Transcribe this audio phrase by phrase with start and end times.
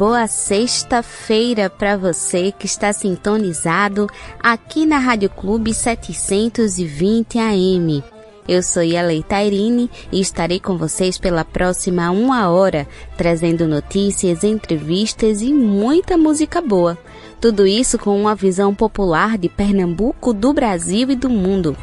[0.00, 4.06] Boa sexta-feira para você que está sintonizado
[4.42, 8.02] aqui na Rádio Clube 720 AM.
[8.48, 15.42] Eu sou Yaleita Irine e estarei com vocês pela próxima uma hora, trazendo notícias, entrevistas
[15.42, 16.96] e muita música boa.
[17.38, 21.76] Tudo isso com uma visão popular de Pernambuco, do Brasil e do mundo.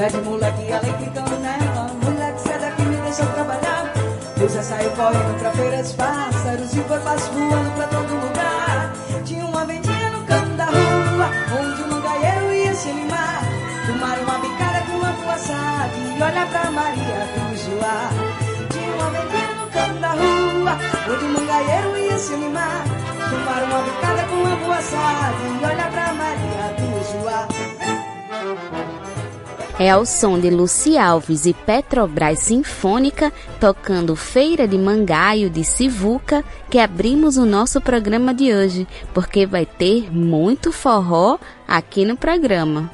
[0.00, 1.10] Pede moleque alegre
[1.42, 3.92] nela Moleque, sai daqui, me deixa trabalhar.
[4.38, 8.92] Lúcia saiu correndo pra feiras pássaros E foi passo voando pra todo lugar.
[9.26, 11.28] Tinha uma vendinha no canto da rua
[11.60, 13.42] Onde um gaieiro ia se animar.
[13.86, 17.28] Tomaram uma bicada com uma assada E olha pra Maria
[17.60, 18.10] Joá
[18.70, 20.78] Tinha uma vendinha no canto da rua
[21.12, 22.84] Onde um gaieiro ia se animar.
[23.28, 25.99] Tomaram uma bicada com uma assada E olha pra
[29.80, 36.44] é ao som de Luci Alves e Petrobras Sinfônica tocando Feira de Mangaio de Sivuca
[36.68, 42.90] que abrimos o nosso programa de hoje, porque vai ter muito forró aqui no programa.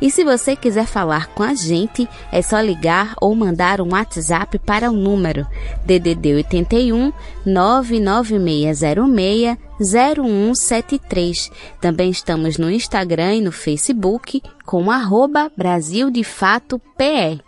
[0.00, 4.58] E se você quiser falar com a gente, é só ligar ou mandar um WhatsApp
[4.58, 5.46] para o número
[5.84, 7.12] DDD 81
[7.44, 11.50] 99606 0173.
[11.80, 17.40] Também estamos no Instagram e no Facebook com arroba Brasil de Fato PE.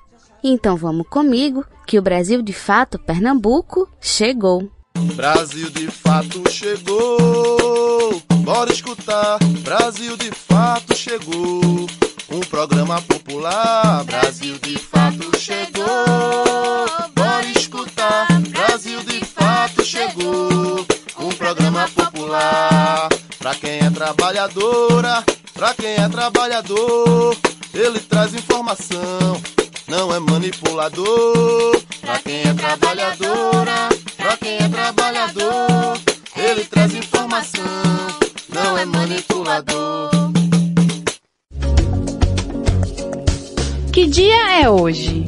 [0.42, 4.70] Então vamos comigo que o Brasil de Fato Pernambuco chegou.
[5.14, 9.38] Brasil de fato chegou, bora escutar.
[9.62, 11.86] Brasil de fato chegou
[12.30, 14.04] um programa popular.
[14.04, 15.86] Brasil de fato chegou,
[17.14, 18.26] bora escutar.
[18.50, 20.84] Brasil de fato chegou,
[22.18, 23.08] popular.
[23.38, 25.24] Pra quem é trabalhadora,
[25.54, 27.36] pra quem é trabalhador,
[27.72, 29.40] ele traz informação,
[29.86, 31.80] não é manipulador.
[32.00, 35.98] Pra quem é trabalhadora, pra quem é trabalhador,
[36.36, 37.62] ele traz informação,
[38.52, 40.10] não é manipulador.
[43.92, 45.26] Que dia é hoje?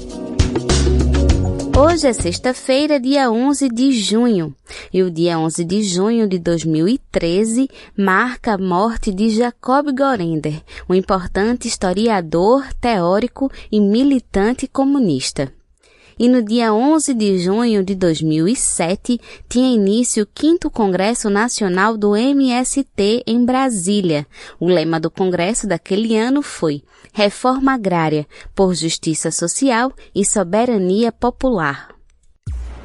[1.79, 4.55] Hoje é sexta-feira, dia 11 de junho,
[4.93, 10.95] e o dia 11 de junho de 2013 marca a morte de Jacob Gorender, um
[10.95, 15.53] importante historiador, teórico e militante comunista
[16.21, 22.15] e no dia 11 de junho de 2007 tinha início o 5 Congresso Nacional do
[22.15, 24.27] MST em Brasília.
[24.61, 26.83] O lema do congresso daquele ano foi
[27.15, 31.89] Reforma Agrária por Justiça Social e Soberania Popular.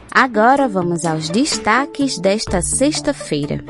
[0.09, 3.61] Agora vamos aos destaques desta sexta-feira.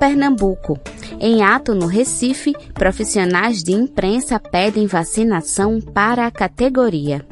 [0.00, 0.80] Pernambuco.
[1.20, 7.22] Em ato no Recife, profissionais de imprensa pedem vacinação para a categoria.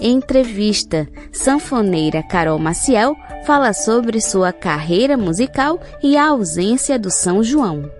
[0.00, 3.16] Entrevista, sanfoneira Carol Maciel
[3.46, 7.90] fala sobre sua carreira musical e a ausência do São João.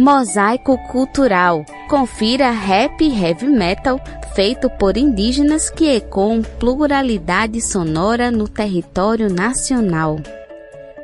[0.00, 1.64] Mosaico Cultural.
[1.88, 4.00] Confira rap e heavy metal
[4.34, 10.18] feito por indígenas que ecoam pluralidade sonora no território nacional.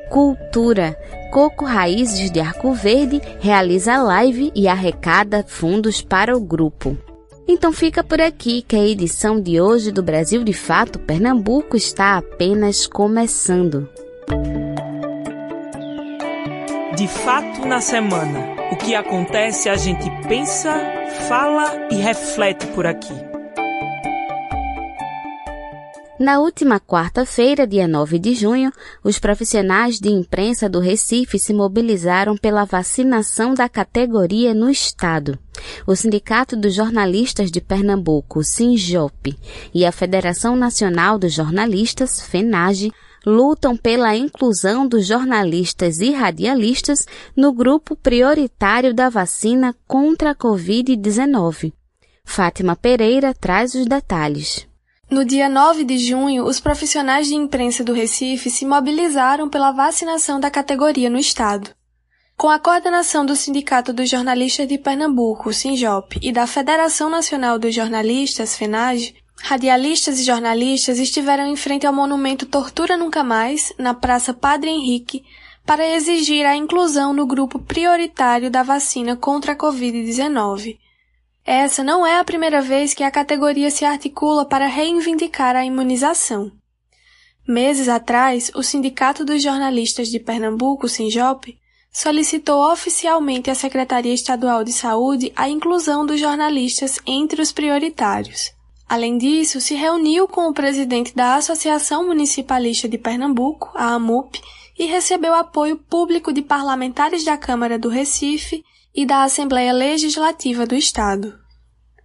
[0.08, 0.96] Cultura.
[1.32, 6.96] Coco Raízes de Arco Verde realiza live e arrecada fundos para o grupo.
[7.48, 12.16] Então fica por aqui que a edição de hoje do Brasil de Fato Pernambuco está
[12.16, 13.88] apenas começando.
[16.96, 20.74] De fato na semana, o que acontece a gente pensa,
[21.28, 23.25] fala e reflete por aqui.
[26.18, 28.72] Na última quarta-feira, dia 9 de junho,
[29.04, 35.38] os profissionais de imprensa do Recife se mobilizaram pela vacinação da categoria no estado.
[35.86, 39.38] O Sindicato dos Jornalistas de Pernambuco, SINJOP,
[39.74, 42.90] e a Federação Nacional dos Jornalistas, FENAGE,
[43.26, 51.74] lutam pela inclusão dos jornalistas e radialistas no grupo prioritário da vacina contra a Covid-19.
[52.24, 54.66] Fátima Pereira traz os detalhes.
[55.08, 60.40] No dia 9 de junho, os profissionais de imprensa do Recife se mobilizaram pela vacinação
[60.40, 61.70] da categoria no estado.
[62.36, 67.72] Com a coordenação do Sindicato dos Jornalistas de Pernambuco, SINJOP, e da Federação Nacional dos
[67.72, 74.34] Jornalistas, FENAGE, radialistas e jornalistas estiveram em frente ao monumento Tortura Nunca Mais, na Praça
[74.34, 75.24] Padre Henrique,
[75.64, 80.78] para exigir a inclusão no grupo prioritário da vacina contra a Covid-19
[81.46, 86.50] essa não é a primeira vez que a categoria se articula para reivindicar a imunização.
[87.46, 91.56] Meses atrás, o Sindicato dos Jornalistas de Pernambuco, SINJOP,
[91.92, 98.52] solicitou oficialmente à Secretaria Estadual de Saúde a inclusão dos jornalistas entre os prioritários.
[98.88, 104.40] Além disso, se reuniu com o presidente da Associação Municipalista de Pernambuco, a AMUP,
[104.76, 108.64] e recebeu apoio público de parlamentares da Câmara do Recife
[108.96, 111.38] e da Assembleia Legislativa do Estado.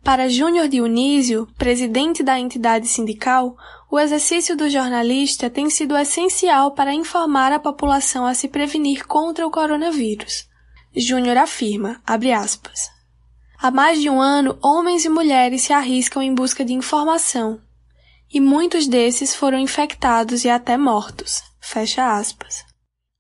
[0.04, 3.56] Para Júnior Dionísio, presidente da entidade sindical,
[3.90, 9.48] o exercício do jornalista tem sido essencial para informar a população a se prevenir contra
[9.48, 10.50] o coronavírus.
[10.94, 12.92] Júnior afirma, aspas,
[13.58, 17.62] Há mais de um ano, homens e mulheres se arriscam em busca de informação,
[18.34, 21.42] e muitos desses foram infectados e até mortos.
[21.62, 22.66] Fecha aspas.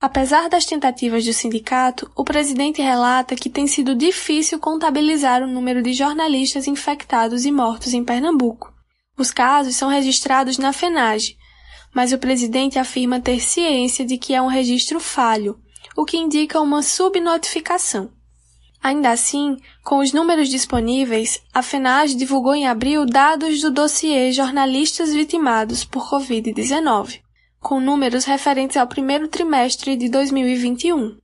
[0.01, 5.83] Apesar das tentativas do sindicato, o presidente relata que tem sido difícil contabilizar o número
[5.83, 8.73] de jornalistas infectados e mortos em Pernambuco.
[9.15, 11.37] Os casos são registrados na FENAGE,
[11.93, 15.59] mas o presidente afirma ter ciência de que é um registro falho,
[15.95, 18.11] o que indica uma subnotificação.
[18.81, 25.13] Ainda assim, com os números disponíveis, a FENAGE divulgou em abril dados do dossiê Jornalistas
[25.13, 27.19] Vitimados por Covid-19
[27.61, 31.17] com números referentes ao primeiro trimestre de 2021.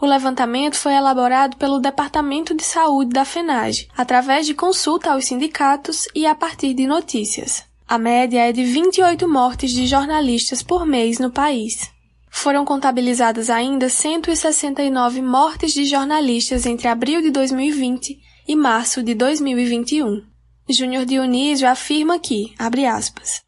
[0.00, 6.08] O levantamento foi elaborado pelo Departamento de Saúde da FENAGE, através de consulta aos sindicatos
[6.14, 7.64] e a partir de notícias.
[7.86, 11.90] A média é de 28 mortes de jornalistas por mês no país.
[12.30, 18.18] Foram contabilizadas ainda 169 mortes de jornalistas entre abril de 2020
[18.48, 20.22] e março de 2021.
[20.68, 23.42] Júnior Dionísio afirma que, abre aspas,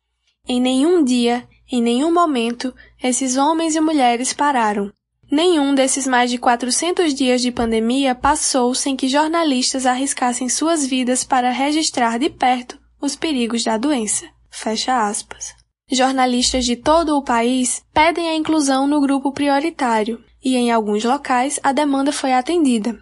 [0.47, 4.93] em nenhum dia em nenhum momento esses homens e mulheres pararam.
[5.31, 11.25] Nenhum desses mais de 400 dias de pandemia passou sem que jornalistas arriscassem suas vidas
[11.25, 14.27] para registrar de perto os perigos da doença.
[14.51, 15.55] Fecha aspas.
[15.91, 21.59] Jornalistas de todo o país pedem a inclusão no grupo prioritário e, em alguns locais,
[21.63, 22.99] a demanda foi atendida.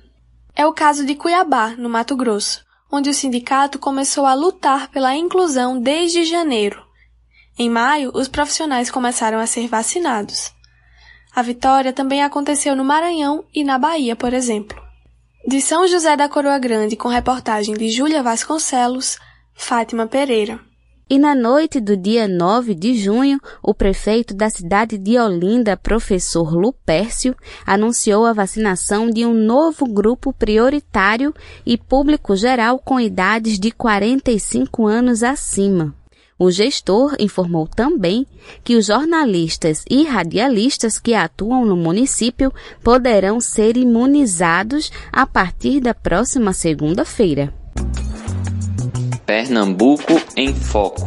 [0.54, 5.16] É o caso de Cuiabá, no Mato Grosso, onde o sindicato começou a lutar pela
[5.16, 6.80] inclusão desde janeiro,
[7.62, 10.50] em maio, os profissionais começaram a ser vacinados.
[11.36, 14.80] A vitória também aconteceu no Maranhão e na Bahia, por exemplo.
[15.46, 19.18] De São José da Coroa Grande, com reportagem de Júlia Vasconcelos,
[19.52, 20.58] Fátima Pereira.
[21.10, 26.54] E na noite do dia 9 de junho, o prefeito da cidade de Olinda, professor
[26.54, 27.36] Lupércio,
[27.66, 31.34] anunciou a vacinação de um novo grupo prioritário
[31.66, 35.99] e público geral com idades de 45 anos acima.
[36.42, 38.26] O gestor informou também
[38.64, 42.50] que os jornalistas e radialistas que atuam no município
[42.82, 47.52] poderão ser imunizados a partir da próxima segunda-feira.
[49.26, 51.02] Pernambuco em Foco.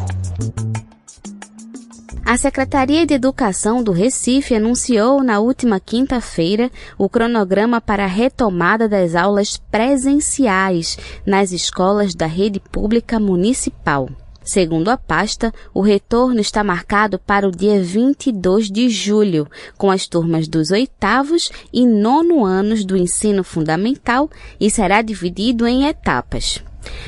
[2.23, 8.87] A Secretaria de Educação do Recife anunciou na última quinta-feira o cronograma para a retomada
[8.87, 14.07] das aulas presenciais nas escolas da rede pública municipal.
[14.43, 19.47] Segundo a pasta, o retorno está marcado para o dia 22 de julho,
[19.77, 25.85] com as turmas dos oitavos e nono anos do ensino fundamental e será dividido em
[25.87, 26.61] etapas.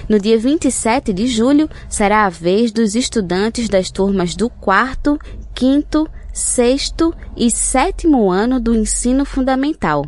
[0.07, 5.19] No dia 27 de julho, será a vez dos estudantes das turmas do quarto,
[5.53, 10.05] quinto, sexto e sétimo ano do ensino fundamental.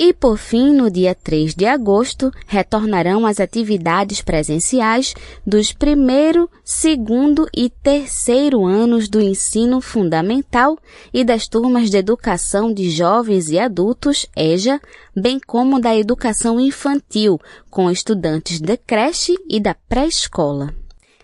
[0.00, 5.12] E por fim, no dia 3 de agosto, retornarão as atividades presenciais
[5.44, 10.78] dos primeiro, segundo e terceiro anos do ensino fundamental
[11.12, 14.80] e das turmas de educação de jovens e adultos, EJA,
[15.16, 20.72] bem como da educação infantil, com estudantes da creche e da pré-escola.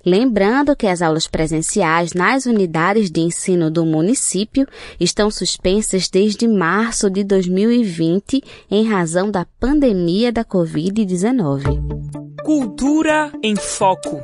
[0.04, 4.66] Lembrando que as aulas presenciais nas unidades de ensino do município
[5.00, 12.34] estão suspensas desde março de 2020 em razão da pandemia da Covid-19.
[12.44, 14.22] Cultura em Foco.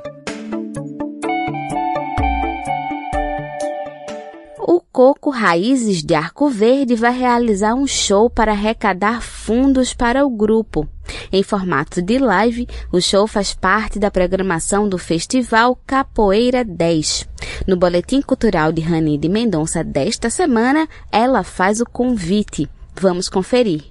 [4.58, 10.30] O Coco Raízes de Arco Verde vai realizar um show para arrecadar fundos para o
[10.30, 10.86] grupo.
[11.32, 17.28] Em formato de live, o show faz parte da programação do Festival Capoeira 10.
[17.66, 22.68] No Boletim Cultural de Rani de Mendonça desta semana, ela faz o convite.
[22.94, 23.84] Vamos conferir.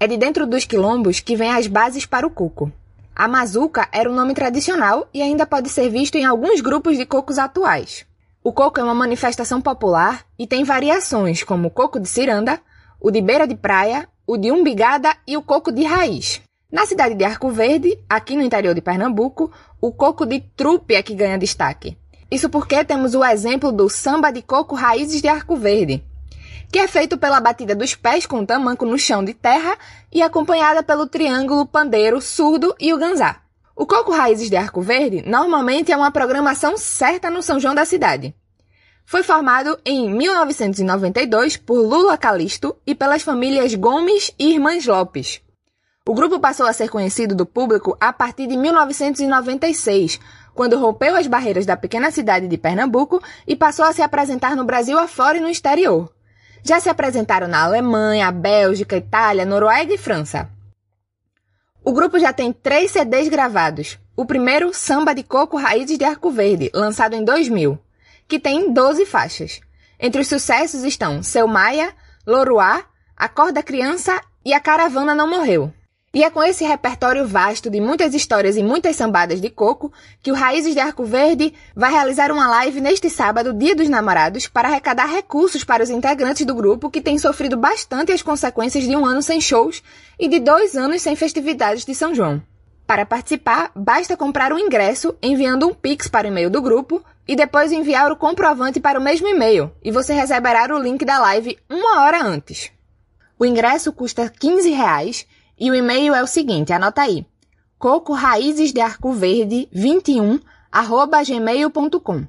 [0.00, 2.72] É de dentro dos quilombos que vem as bases para o coco.
[3.14, 7.04] A mazuca era o nome tradicional e ainda pode ser visto em alguns grupos de
[7.04, 8.06] cocos atuais.
[8.42, 12.58] O coco é uma manifestação popular e tem variações como o coco de ciranda,
[13.00, 16.40] o de beira de praia, o de umbigada e o coco de raiz.
[16.70, 21.02] Na cidade de Arco Verde, aqui no interior de Pernambuco, o coco de trupe é
[21.02, 21.98] que ganha destaque.
[22.30, 26.02] Isso porque temos o exemplo do samba de coco Raízes de Arco Verde,
[26.72, 29.76] que é feito pela batida dos pés com o tamanco no chão de terra
[30.10, 33.42] e acompanhada pelo triângulo, pandeiro, surdo e o ganzá.
[33.76, 37.84] O Coco Raízes de Arco Verde normalmente é uma programação certa no São João da
[37.84, 38.34] cidade.
[39.04, 45.40] Foi formado em 1992 por Lula Calisto e pelas famílias Gomes e Irmãs Lopes.
[46.06, 50.18] O grupo passou a ser conhecido do público a partir de 1996,
[50.54, 54.64] quando rompeu as barreiras da pequena cidade de Pernambuco e passou a se apresentar no
[54.64, 56.12] Brasil afora e no exterior.
[56.64, 60.48] Já se apresentaram na Alemanha, Bélgica, Itália, Noruega e França.
[61.84, 63.98] O grupo já tem três CDs gravados.
[64.16, 67.78] O primeiro, Samba de Coco Raízes de Arco Verde, lançado em 2000,
[68.32, 69.60] que tem 12 faixas.
[70.00, 71.92] Entre os sucessos estão Seu Maia,
[72.26, 72.82] Loroá,
[73.14, 75.70] Acorda Criança e A Caravana Não Morreu.
[76.14, 80.32] E é com esse repertório vasto de muitas histórias e muitas sambadas de coco que
[80.32, 84.68] o Raízes de Arco Verde vai realizar uma live neste sábado, Dia dos Namorados, para
[84.68, 89.04] arrecadar recursos para os integrantes do grupo que têm sofrido bastante as consequências de um
[89.04, 89.82] ano sem shows
[90.18, 92.42] e de dois anos sem festividades de São João.
[92.86, 97.36] Para participar, basta comprar um ingresso enviando um Pix para o e-mail do grupo e
[97.36, 101.58] depois enviar o comprovante para o mesmo e-mail, e você receberá o link da live
[101.70, 102.70] uma hora antes.
[103.38, 105.26] O ingresso custa 15 reais
[105.58, 107.26] e o e-mail é o seguinte, anota aí.
[107.78, 110.38] Coco Raízes de Arco Verde 21
[110.70, 112.26] arroba gmail.com.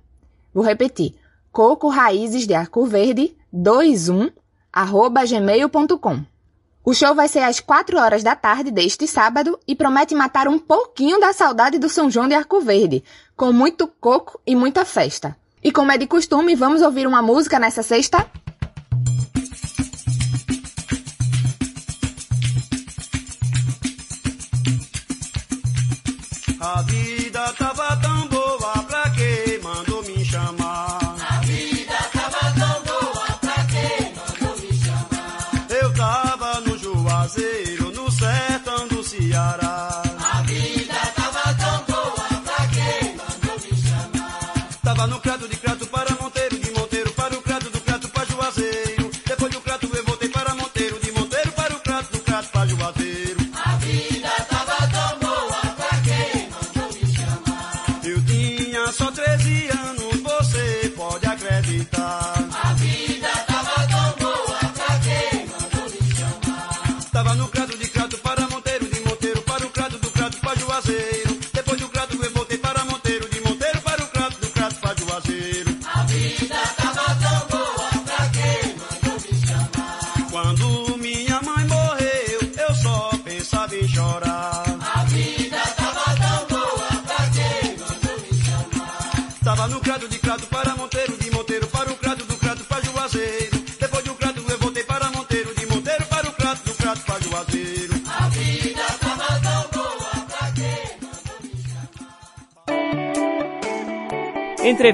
[0.53, 1.15] Vou repetir.
[1.51, 4.31] Coco Raízes de Arco Verde 21
[4.71, 6.32] arroba gmail.com.
[6.85, 10.59] O show vai ser às 4 horas da tarde deste sábado e promete matar um
[10.59, 13.01] pouquinho da saudade do São João de Arco Verde,
[13.37, 15.33] com muito coco e muita festa.
[15.63, 18.29] E como é de costume, vamos ouvir uma música nessa sexta?
[37.23, 37.72] No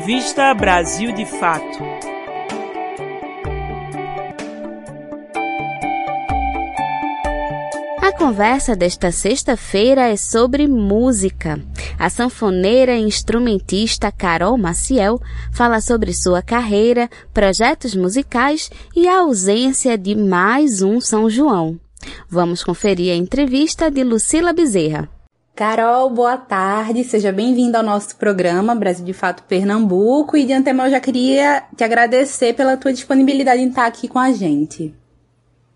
[0.09, 1.83] Entrevista Brasil de Fato.
[8.01, 11.61] A conversa desta sexta-feira é sobre música.
[11.99, 19.95] A sanfoneira e instrumentista Carol Maciel fala sobre sua carreira, projetos musicais e a ausência
[19.95, 21.79] de mais um São João.
[22.27, 25.18] Vamos conferir a entrevista de Lucila Bezerra.
[25.59, 30.85] Carol, boa tarde, seja bem-vinda ao nosso programa Brasil de Fato Pernambuco e de antemão
[30.85, 34.95] eu já queria te agradecer pela tua disponibilidade em estar aqui com a gente.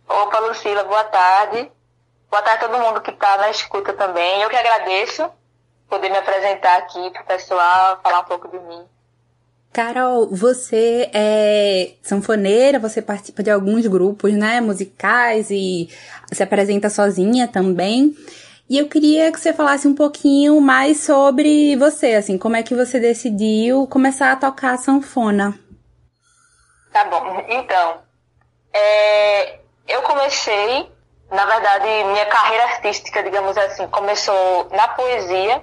[0.08, 1.70] Opa, Lucila, boa tarde.
[2.32, 4.42] Boa tarde a todo mundo que está na escuta também.
[4.42, 5.30] Eu que agradeço
[5.90, 8.84] poder me apresentar aqui pro pessoal, falar um pouco de mim.
[9.74, 15.90] Carol, você é sanfoneira, você participa de alguns grupos, né, musicais e
[16.32, 18.16] se apresenta sozinha também.
[18.74, 22.74] E eu queria que você falasse um pouquinho mais sobre você, assim, como é que
[22.74, 25.54] você decidiu começar a tocar sanfona?
[26.92, 28.02] Tá bom, então,
[28.74, 30.92] é, eu comecei,
[31.30, 35.62] na verdade, minha carreira artística, digamos assim, começou na poesia.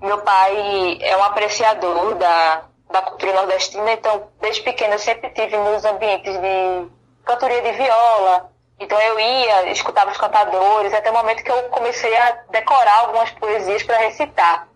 [0.00, 2.62] Meu pai é um apreciador da,
[2.92, 6.88] da cultura nordestina, então desde pequena eu sempre tive nos ambientes de
[7.24, 8.52] cantoria de viola.
[8.78, 13.30] Então eu ia, escutava os cantadores, até o momento que eu comecei a decorar algumas
[13.32, 14.68] poesias para recitar.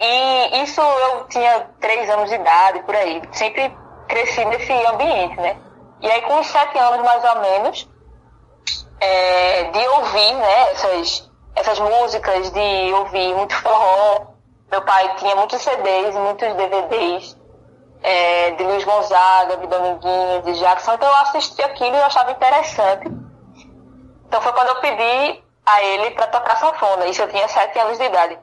[0.00, 3.22] E isso eu tinha três anos de idade, por aí.
[3.32, 3.76] Sempre
[4.08, 5.56] cresci nesse ambiente, né?
[6.00, 7.88] E aí com uns sete anos mais ou menos,
[9.00, 14.26] é, de ouvir, né, essas, essas músicas, de ouvir muito forró,
[14.70, 17.43] meu pai tinha muitos CDs e muitos DVDs
[18.04, 20.92] é, de Luiz Gonzaga, de Dominguinho, de Jackson.
[20.92, 23.08] Então eu assisti aquilo e eu achava interessante.
[24.26, 27.06] Então foi quando eu pedi a ele para tocar sanfona.
[27.06, 28.38] Isso eu tinha sete anos de idade.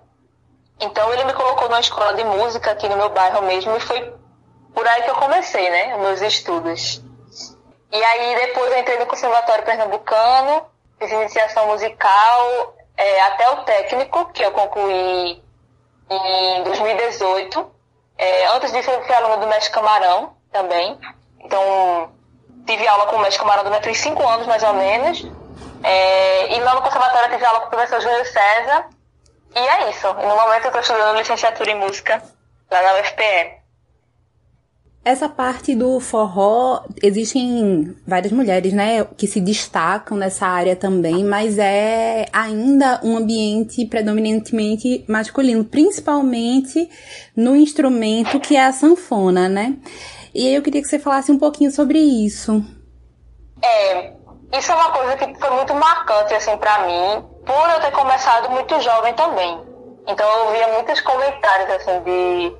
[0.79, 4.15] Então ele me colocou numa escola de música aqui no meu bairro mesmo e foi
[4.73, 7.03] por aí que eu comecei, né, meus estudos.
[7.91, 10.65] E aí depois eu entrei no Conservatório Pernambucano,
[10.97, 15.43] fiz iniciação musical é, até o técnico, que eu concluí
[16.09, 17.80] em 2018.
[18.21, 20.95] É, antes disso, eu fui aluna do Mestre Camarão também.
[21.39, 22.13] Então,
[22.67, 25.25] tive aula com o Mestre Camarão durante uns 5 anos, mais ou menos.
[25.83, 28.85] É, e lá no conservatório tive aula com o professor Júlio César.
[29.55, 30.07] E é isso.
[30.07, 32.21] E no momento eu estou estudando licenciatura em música
[32.69, 33.60] lá na UFPE.
[35.03, 41.57] Essa parte do forró, existem várias mulheres, né, que se destacam nessa área também, mas
[41.57, 46.87] é ainda um ambiente predominantemente masculino, principalmente
[47.35, 49.75] no instrumento que é a sanfona, né?
[50.35, 52.63] E eu queria que você falasse um pouquinho sobre isso.
[53.63, 54.13] É,
[54.53, 58.51] isso é uma coisa que foi muito marcante, assim, para mim, por eu ter começado
[58.51, 59.61] muito jovem também.
[60.07, 62.55] Então eu ouvia muitos comentários, assim, de...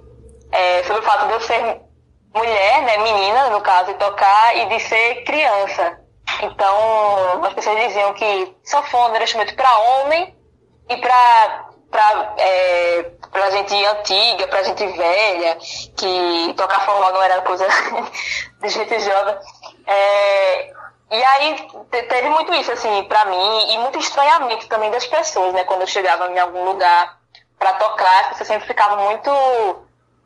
[0.52, 1.91] É, sobre o fato de eu ser
[2.34, 6.00] mulher, né, menina no caso, tocar e de ser criança.
[6.42, 10.36] Então, as pessoas diziam que sanfona era instrumento para homem
[10.90, 15.58] e para para é, pra gente antiga, pra gente velha,
[15.98, 17.68] que tocar forró não era coisa
[18.62, 19.36] de gente jovem.
[19.86, 20.74] É,
[21.12, 25.66] e aí teve muito isso, assim, pra mim, e muito estranhamento também das pessoas, né?
[25.66, 27.20] Quando eu chegava em algum lugar
[27.60, 29.30] para tocar, as pessoas sempre ficavam muito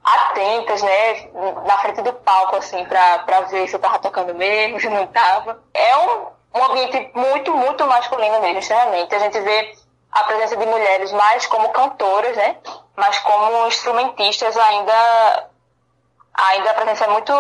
[0.06, 1.30] atentas, né,
[1.66, 5.60] na frente do palco, assim, pra, ver se eu tava tocando mesmo, se não tava.
[5.74, 9.16] É um, um ambiente muito, muito masculino mesmo, extremamente.
[9.16, 9.76] A gente vê
[10.12, 12.58] a presença de mulheres mais como cantoras, né,
[12.96, 15.50] mas como instrumentistas ainda,
[16.34, 17.34] ainda a presença é muito,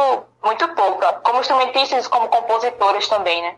[0.43, 1.13] muito pouca.
[1.23, 3.55] Como instrumentistas e como compositores também, né.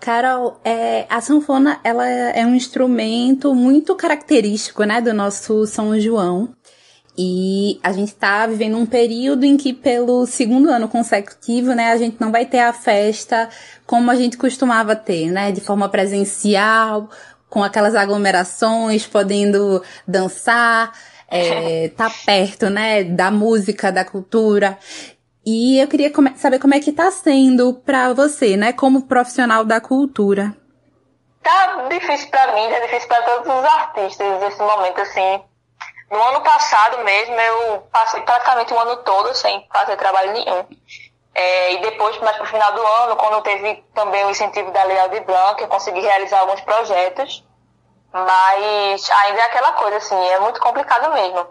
[0.00, 6.54] Carol, é, a sanfona ela é um instrumento muito característico, né, do nosso São João.
[7.20, 11.96] E a gente está vivendo um período em que, pelo segundo ano consecutivo, né, a
[11.96, 13.48] gente não vai ter a festa
[13.84, 17.10] como a gente costumava ter, né, de forma presencial,
[17.50, 20.92] com aquelas aglomerações, podendo dançar,
[21.28, 24.78] é, tá perto, né, da música, da cultura.
[25.44, 29.80] E eu queria saber como é que tá sendo para você, né, como profissional da
[29.80, 30.54] cultura.
[31.42, 35.48] Tá difícil para mim, tá difícil para todos os artistas nesse momento, assim
[36.10, 40.64] no ano passado mesmo, eu passei praticamente o ano todo sem fazer trabalho nenhum.
[41.34, 44.98] É, e depois, mais pro final do ano, quando teve também o incentivo da Lei
[44.98, 47.44] Aldir Blanc, eu consegui realizar alguns projetos.
[48.12, 51.46] Mas ainda é aquela coisa, assim, é muito complicado mesmo.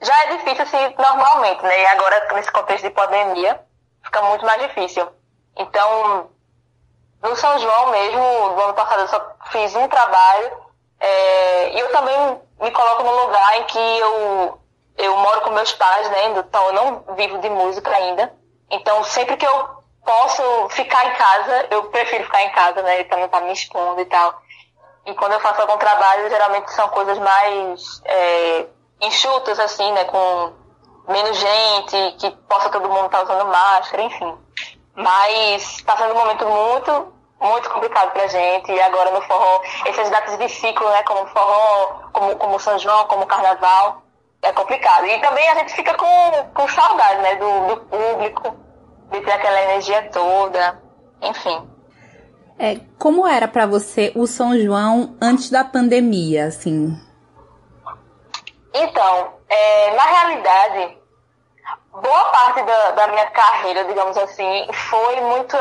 [0.00, 1.82] Já é difícil, assim, normalmente, né?
[1.82, 3.60] E agora, nesse contexto de pandemia,
[4.02, 5.06] fica muito mais difícil.
[5.54, 6.30] Então,
[7.22, 10.68] no São João mesmo, no ano passado, eu só fiz um trabalho.
[10.98, 14.58] É, e eu também me coloco no lugar em que eu,
[14.96, 16.28] eu moro com meus pais, né?
[16.28, 18.32] Então eu não vivo de música ainda.
[18.70, 19.68] Então sempre que eu
[20.04, 23.00] posso ficar em casa, eu prefiro ficar em casa, né?
[23.02, 24.42] Então não tá me expondo e tal.
[25.06, 28.66] E quando eu faço algum trabalho, geralmente são coisas mais é,
[29.00, 30.04] enxutas, assim, né?
[30.04, 30.52] Com
[31.08, 34.38] menos gente, que possa todo mundo estar tá usando máscara, enfim.
[34.94, 38.72] Mas está sendo um momento muito muito complicado pra gente.
[38.72, 41.02] E agora no forró, essas datas de ciclo, né?
[41.04, 44.02] Como forró, como, como São João, como Carnaval,
[44.42, 45.06] é complicado.
[45.06, 47.36] E também a gente fica com, com saudade, né?
[47.36, 48.56] Do, do público,
[49.10, 50.82] de ter aquela energia toda,
[51.22, 51.68] enfim.
[52.58, 56.92] É, como era para você o São João antes da pandemia, assim?
[58.74, 60.98] Então, é, na realidade,
[61.92, 65.56] boa parte da, da minha carreira, digamos assim, foi muito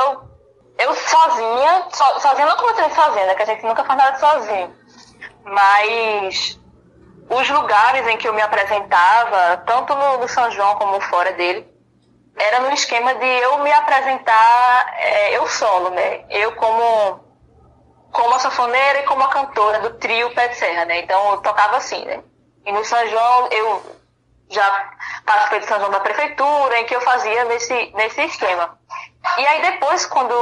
[0.77, 4.19] eu, eu sozinha, so, sozinha não comecei sozinha, né, que a gente nunca faz nada
[4.19, 4.75] sozinho,
[5.43, 6.59] mas
[7.29, 11.67] os lugares em que eu me apresentava, tanto no, no São João como fora dele,
[12.37, 16.23] era no esquema de eu me apresentar, é, eu solo, né?
[16.29, 17.19] Eu como,
[18.11, 20.99] como a sanfoneira e como a cantora do trio Pé de Serra, né?
[20.99, 22.23] Então eu tocava assim, né?
[22.65, 23.97] E no São João eu
[24.49, 24.91] já
[25.25, 28.77] participei do São João da prefeitura, em que eu fazia nesse, nesse esquema.
[29.37, 30.33] E aí depois, quando,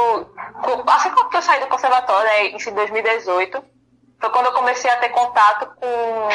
[0.86, 3.64] assim que eu saí do conservatório, em 2018,
[4.20, 6.28] foi quando eu comecei a ter contato com,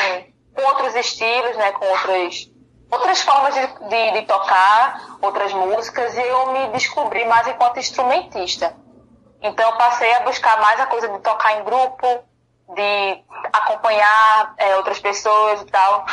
[0.56, 2.52] com outros estilos, né, com outras
[2.92, 8.76] outras formas de, de, de, tocar, outras músicas, e eu me descobri mais enquanto instrumentista.
[9.42, 12.06] Então eu passei a buscar mais a coisa de tocar em grupo,
[12.76, 16.06] de acompanhar é, outras pessoas e tal.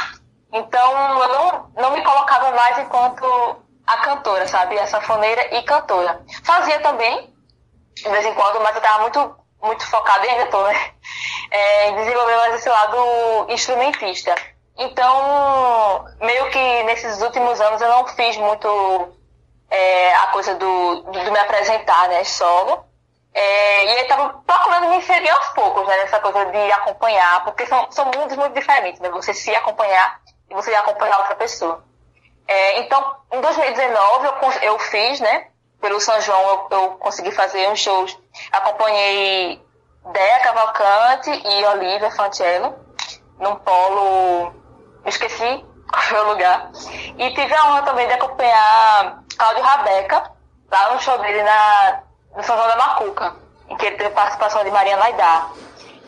[0.53, 3.27] Então eu não, não me colocava mais enquanto
[3.89, 4.79] a cantora, sabe?
[4.79, 6.21] A sanfoneira e cantora.
[6.45, 7.35] Fazia também,
[7.95, 10.93] de vez em quando, mas eu estava muito, muito focada e ainda estou, né?
[11.51, 14.35] É, em desenvolver mais esse lado instrumentista.
[14.77, 18.69] Então, meio que nesses últimos anos eu não fiz muito
[19.71, 22.85] é, a coisa do, do, me apresentar, né, solo.
[23.33, 27.67] É, e eu estava procurando me inserir aos poucos, né, nessa coisa de acompanhar, porque
[27.67, 30.21] são, são mundos muito diferentes, né, você se acompanhar
[30.51, 31.88] e você acompanhar outra pessoa.
[32.49, 35.49] É, então, em 2019 eu, eu fiz, né,
[35.83, 38.19] pelo São João eu, eu consegui fazer uns shows,
[38.51, 39.63] acompanhei
[40.13, 42.75] Dea Cavalcante e Olivia Fancello,
[43.39, 44.55] num polo
[45.05, 46.71] esqueci qual foi o lugar.
[47.19, 50.33] E tive a honra também de acompanhar Cláudio Rabeca,
[50.71, 52.03] lá no show dele na,
[52.35, 53.37] no São João da Macuca,
[53.69, 55.49] em que ele teve participação de Maria Laidá.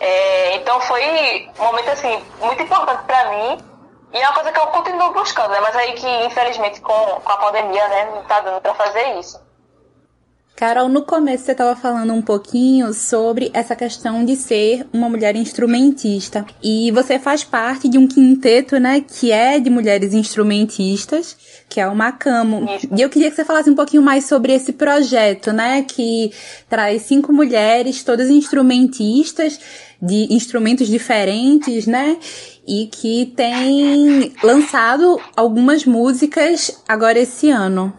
[0.00, 3.69] É, então foi um momento assim, muito importante para mim
[4.12, 5.60] e é uma coisa que eu continuo buscando, né?
[5.60, 9.40] Mas aí que infelizmente com, com a pandemia, né, não tá dando para fazer isso.
[10.60, 15.34] Carol, no começo você estava falando um pouquinho sobre essa questão de ser uma mulher
[15.34, 16.44] instrumentista.
[16.62, 21.34] E você faz parte de um quinteto, né, que é de mulheres instrumentistas,
[21.66, 22.68] que é o Macamo.
[22.94, 26.30] E eu queria que você falasse um pouquinho mais sobre esse projeto, né, que
[26.68, 29.58] traz cinco mulheres, todas instrumentistas,
[30.00, 32.18] de instrumentos diferentes, né?
[32.66, 37.92] E que tem lançado algumas músicas agora esse ano.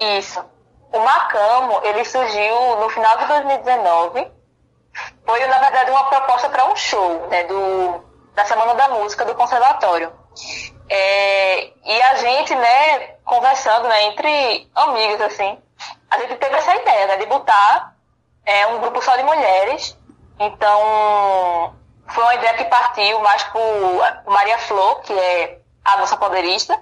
[0.00, 0.44] Isso.
[0.92, 4.30] O Macamo, ele surgiu no final de 2019.
[5.24, 9.34] Foi, na verdade, uma proposta para um show, né, do, da Semana da Música do
[9.34, 10.12] Conservatório.
[10.88, 15.58] É, e a gente, né, conversando, né, entre amigos, assim,
[16.10, 17.94] a gente teve essa ideia, né, de botar
[18.44, 19.96] é, um grupo só de mulheres.
[20.38, 21.74] Então,
[22.08, 23.62] foi uma ideia que partiu mais por
[24.26, 26.78] Maria Flor, que é a nossa poderista,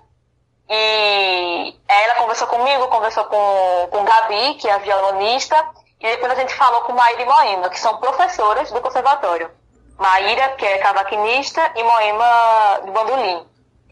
[0.69, 5.57] e ela conversou comigo, conversou com, com Gabi, que é a violonista,
[6.01, 9.51] e depois a gente falou com Maíra e Moema, que são professoras do conservatório.
[9.99, 13.47] Maíra, que é cavaquinista, e Moema de bandolim.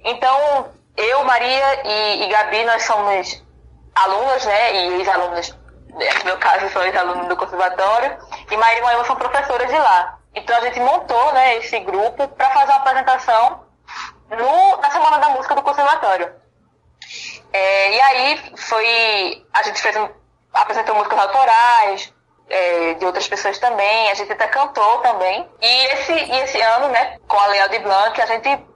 [0.04, 3.42] Então, eu, Maria e, e Gabi, nós somos
[3.94, 5.54] alunas, né, e ex-alunas,
[5.88, 8.16] no meu caso, sou ex-aluna do conservatório,
[8.50, 10.18] e Maíra e Moema são professoras de lá.
[10.34, 13.64] Então a gente montou, né, esse grupo para fazer uma apresentação
[14.30, 16.32] no, na Semana da Música do Conservatório.
[17.52, 19.46] É, e aí foi.
[19.52, 20.08] A gente fez um,
[20.52, 22.12] apresentou músicas autorais,
[22.48, 25.48] é, de outras pessoas também, a gente até cantou também.
[25.60, 28.66] E esse, e esse ano, né, com a Leal de Blanc, a gente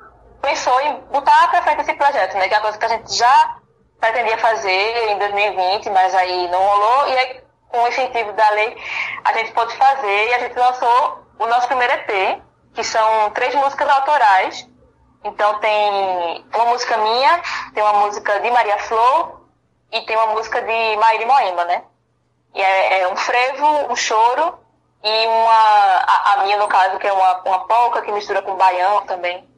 [0.41, 3.15] pensou em botar para frente esse projeto, né, que é uma coisa que a gente
[3.15, 3.57] já
[4.03, 8.77] pretendia fazer em 2020, mas aí não rolou, e aí com o incentivo da lei
[9.25, 12.43] a gente pôde fazer e a gente lançou o nosso primeiro EP,
[12.75, 14.69] que são três músicas autorais,
[15.23, 19.41] então tem uma música minha, tem uma música de Maria Flor
[19.93, 21.85] e tem uma música de Maíra Moema, né?
[22.55, 24.59] E é, é, um frevo, um choro
[25.05, 25.53] e uma.
[25.53, 29.49] A, a, minha, no caso, que é uma, uma polca que mistura com baião também.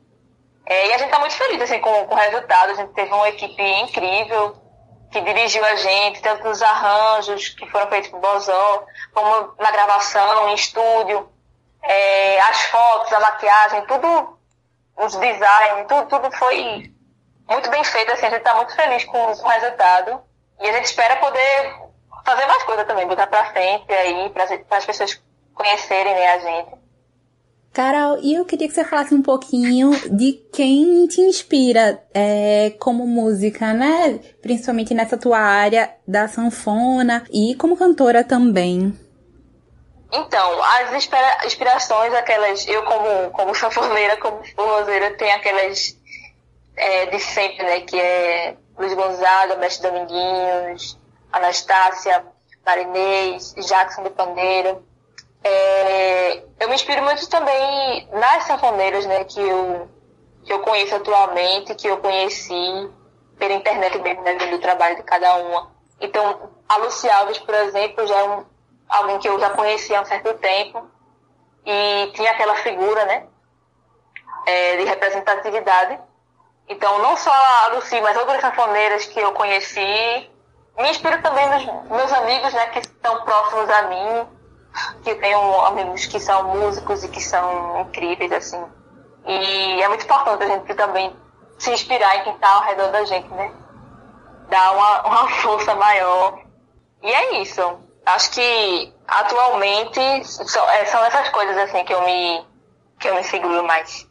[0.66, 2.70] É, e a gente tá muito feliz assim, com, com o resultado.
[2.70, 4.56] A gente teve uma equipe incrível
[5.10, 10.48] que dirigiu a gente, tanto nos arranjos que foram feitos por Bozó, como na gravação,
[10.48, 11.28] em estúdio,
[11.82, 14.38] é, as fotos, a maquiagem, tudo
[14.96, 16.92] os designs, tudo, tudo foi
[17.48, 20.22] muito bem feito, assim, a gente está muito feliz com, com, o resultado.
[20.60, 21.74] E a gente espera poder
[22.24, 25.22] fazer mais coisa também, botar pra frente aí, para as pessoas
[25.54, 26.83] conhecerem né, a gente.
[27.74, 33.04] Carol, e eu queria que você falasse um pouquinho de quem te inspira é, como
[33.04, 34.20] música, né?
[34.40, 38.96] Principalmente nessa tua área da sanfona e como cantora também.
[40.12, 45.98] Então, as inspira inspirações, aquelas, eu como, como sanfoneira, como forrozeira, tem aquelas
[46.76, 47.80] é, de sempre, né?
[47.80, 50.96] Que é Luiz Gonzaga, Mestre Dominguinhos,
[51.32, 52.24] Anastácia,
[52.64, 54.93] Marinês, Jackson do Pandeiro.
[55.44, 59.24] É, eu me inspiro muito também nas sanfoneiras, né?
[59.24, 59.88] Que eu,
[60.42, 62.90] que eu conheço atualmente, que eu conheci
[63.38, 64.34] pela internet mesmo, né?
[64.34, 65.70] Vendo o trabalho de cada uma.
[66.00, 68.44] Então, a Luci Alves, por exemplo, já é um,
[68.88, 70.88] alguém que eu já conhecia há um certo tempo
[71.66, 73.26] e tinha aquela figura, né?
[74.46, 76.00] É, de representatividade.
[76.68, 80.30] Então, não só a Lucy, mas outras sanfoneiras que eu conheci.
[80.78, 84.26] Me inspiro também nos meus amigos, né, que estão próximos a mim,
[85.02, 88.62] que tenho amigos que são músicos e que são incríveis, assim.
[89.26, 91.14] E é muito importante a gente também
[91.58, 93.52] se inspirar em quem está ao redor da gente, né?
[94.50, 96.38] Dar uma, uma força maior.
[97.02, 97.62] E é isso.
[98.04, 102.44] Acho que atualmente são, é, são essas coisas assim que eu me
[102.98, 104.06] que eu me seguro mais.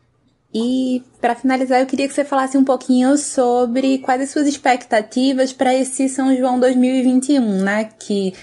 [0.54, 5.52] E para finalizar, eu queria que você falasse um pouquinho sobre quais as suas expectativas
[5.52, 7.86] para esse São João 2021, né?
[8.00, 8.34] Que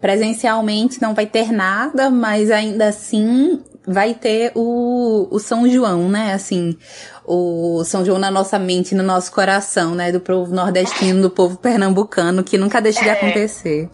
[0.00, 6.34] presencialmente não vai ter nada, mas ainda assim vai ter o, o São João, né?
[6.34, 6.78] Assim,
[7.24, 10.12] o São João na nossa mente, no nosso coração, né?
[10.12, 13.12] Do povo nordestino, do povo pernambucano, que nunca deixa de É.
[13.12, 13.90] acontecer.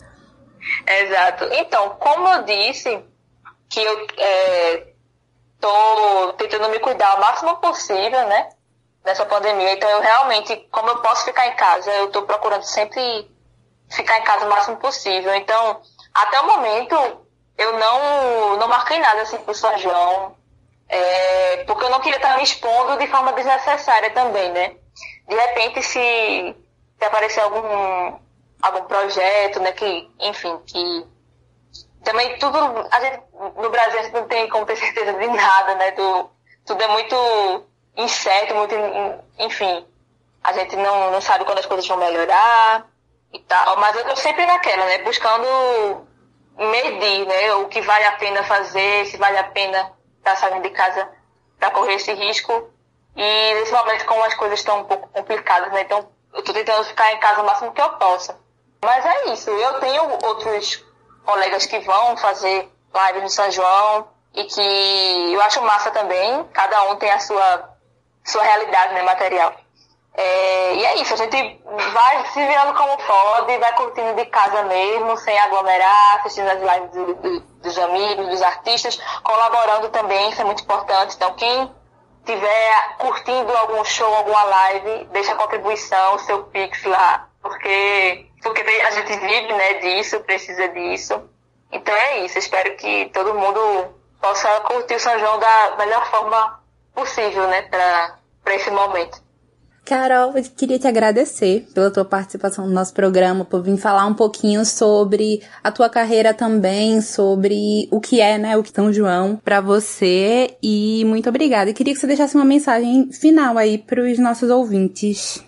[0.87, 1.45] Exato.
[1.53, 3.03] Então, como eu disse,
[3.71, 4.87] que eu é,
[5.61, 8.49] tô tentando me cuidar o máximo possível, né?
[9.05, 9.73] Nessa pandemia.
[9.73, 13.01] Então, eu realmente, como eu posso ficar em casa, eu tô procurando sempre
[13.91, 15.35] ficar em casa o máximo possível.
[15.35, 15.81] Então,
[16.15, 16.95] até o momento,
[17.57, 20.37] eu não, não marquei nada assim pro São João.
[20.89, 24.75] é, porque eu não queria estar me expondo de forma desnecessária também, né?
[25.29, 26.57] De repente, se,
[26.99, 28.19] se aparecer algum,
[28.63, 31.07] algum projeto, né, que, enfim, que
[32.03, 32.59] também tudo,
[32.91, 33.23] a gente,
[33.57, 36.31] no Brasil a gente não tem como ter certeza de nada, né, do,
[36.65, 37.17] tudo é muito
[37.97, 38.75] incerto, muito,
[39.39, 39.87] enfim,
[40.43, 42.87] a gente não, não sabe quando as coisas vão melhorar
[43.33, 46.07] e tal, mas eu tô sempre naquela, né, buscando
[46.57, 50.71] medir, né, o que vale a pena fazer, se vale a pena estar saindo de
[50.71, 51.09] casa
[51.59, 52.71] para correr esse risco.
[53.17, 56.85] E nesse momento, como as coisas estão um pouco complicadas, né, então eu tô tentando
[56.85, 58.39] ficar em casa o máximo que eu possa.
[58.83, 60.85] Mas é isso, eu tenho outros
[61.25, 66.85] colegas que vão fazer lives no São João e que eu acho massa também, cada
[66.85, 67.77] um tem a sua,
[68.25, 69.55] sua realidade né, material.
[70.21, 71.61] É, e é isso, a gente
[71.93, 76.91] vai se virando como pode, vai curtindo de casa mesmo, sem aglomerar, assistindo as lives
[76.91, 81.15] do- do- dos amigos, dos artistas, colaborando também, isso é muito importante.
[81.15, 81.73] Então, quem
[82.19, 88.91] estiver curtindo algum show, alguma live, deixa a contribuição, seu Pix lá, porque, porque a
[88.91, 91.31] gente vive né, disso, precisa disso.
[91.71, 96.61] Então é isso, espero que todo mundo possa curtir o São João da melhor forma
[96.93, 99.28] possível, né, para esse momento.
[99.89, 104.13] Carol, eu queria te agradecer pela tua participação no nosso programa, por vir falar um
[104.13, 109.37] pouquinho sobre a tua carreira também, sobre o que é, né, o que São João
[109.37, 111.71] pra você e muito obrigada.
[111.71, 115.43] E queria que você deixasse uma mensagem final aí pros nossos ouvintes.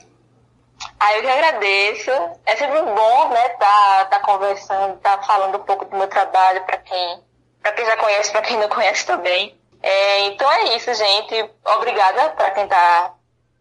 [0.98, 2.10] Ah, eu que agradeço.
[2.46, 6.78] É sempre bom, né, tá, tá conversando, tá falando um pouco do meu trabalho para
[6.78, 7.20] quem,
[7.62, 9.54] para quem já conhece, para quem não conhece também.
[9.82, 11.50] É, então é isso, gente.
[11.76, 13.14] Obrigada para quem tá,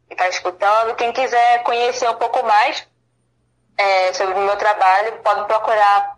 [0.09, 0.95] quem tá escutando.
[0.95, 2.85] Quem quiser conhecer um pouco mais
[3.77, 6.17] é, sobre o meu trabalho, pode procurar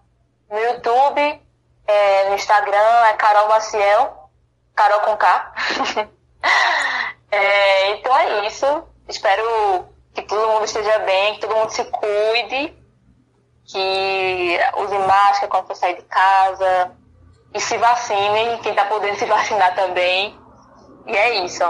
[0.50, 1.42] no YouTube,
[1.86, 4.30] é, no Instagram, é Carol Maciel,
[4.74, 5.54] Carol com K.
[7.34, 8.84] É, então é isso.
[9.08, 12.76] Espero que todo mundo esteja bem, que todo mundo se cuide,
[13.64, 16.92] que use máscara quando for sair de casa
[17.54, 20.38] e se vacinem, quem tá podendo se vacinar também.
[21.08, 21.64] E é isso.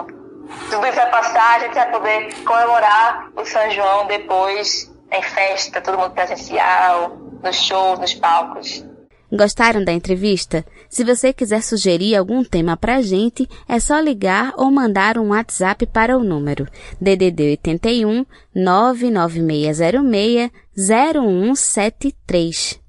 [0.70, 5.82] Tudo isso vai passar, a gente vai poder comemorar o São João depois em festa,
[5.82, 8.86] todo mundo presencial, nos shows, nos palcos.
[9.34, 10.66] Gostaram da entrevista?
[10.90, 15.86] Se você quiser sugerir algum tema pra gente, é só ligar ou mandar um WhatsApp
[15.86, 16.68] para o número
[17.00, 22.81] DDD 81 99606 0173.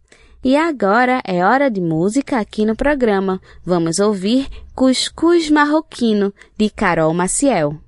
[0.45, 3.41] E agora é hora de música aqui no programa.
[3.65, 7.79] Vamos ouvir Cuscuz Marroquino, de Carol Maciel.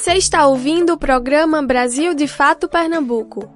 [0.00, 3.46] Você está ouvindo o programa Brasil de Fato Pernambuco.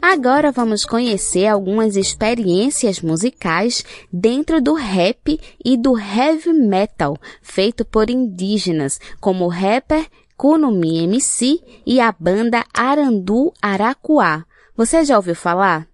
[0.00, 8.08] Agora vamos conhecer algumas experiências musicais dentro do rap e do heavy metal, feito por
[8.08, 14.46] indígenas, como o rapper Kunumi MC e a banda Arandu Aracuá.
[14.74, 15.86] Você já ouviu falar?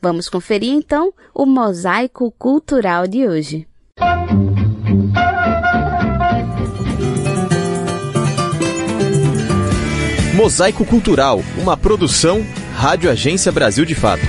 [0.00, 3.66] Vamos conferir então o mosaico cultural de hoje.
[10.40, 12.42] Mosaico Cultural, uma produção
[12.74, 14.22] Rádio Agência Brasil de Fato.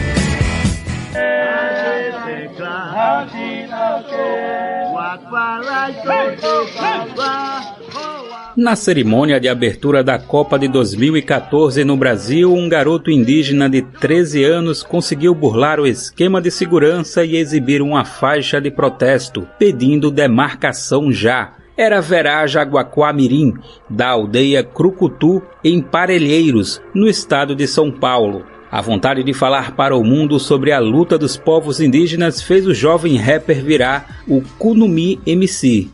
[8.58, 14.44] Na cerimônia de abertura da Copa de 2014 no Brasil, um garoto indígena de 13
[14.44, 21.10] anos conseguiu burlar o esquema de segurança e exibir uma faixa de protesto, pedindo demarcação
[21.10, 21.54] já.
[21.82, 23.56] Era Verá Jaguaquamirim,
[23.90, 28.46] da aldeia Crucutu, em Parelheiros, no estado de São Paulo.
[28.70, 32.74] A vontade de falar para o mundo sobre a luta dos povos indígenas fez o
[32.76, 35.90] jovem rapper virar o Kunumi MC,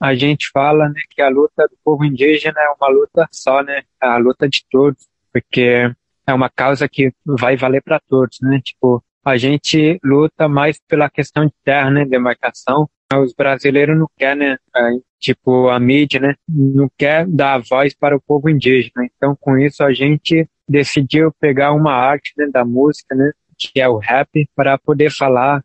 [0.00, 3.82] a gente fala né, que a luta do povo indígena é uma luta só, né?
[4.00, 5.92] É a luta de todos, porque
[6.24, 8.60] é uma causa que vai valer para todos, né?
[8.62, 12.04] Tipo, a gente luta mais pela questão de terra, né?
[12.04, 12.88] Demarcação.
[13.14, 14.56] Os brasileiros não querem, né?
[15.22, 16.34] Tipo, a mídia, né?
[16.48, 19.06] Não quer dar voz para o povo indígena.
[19.16, 23.30] Então, com isso, a gente decidiu pegar uma arte né, da música, né?
[23.56, 25.62] Que é o rap, para poder falar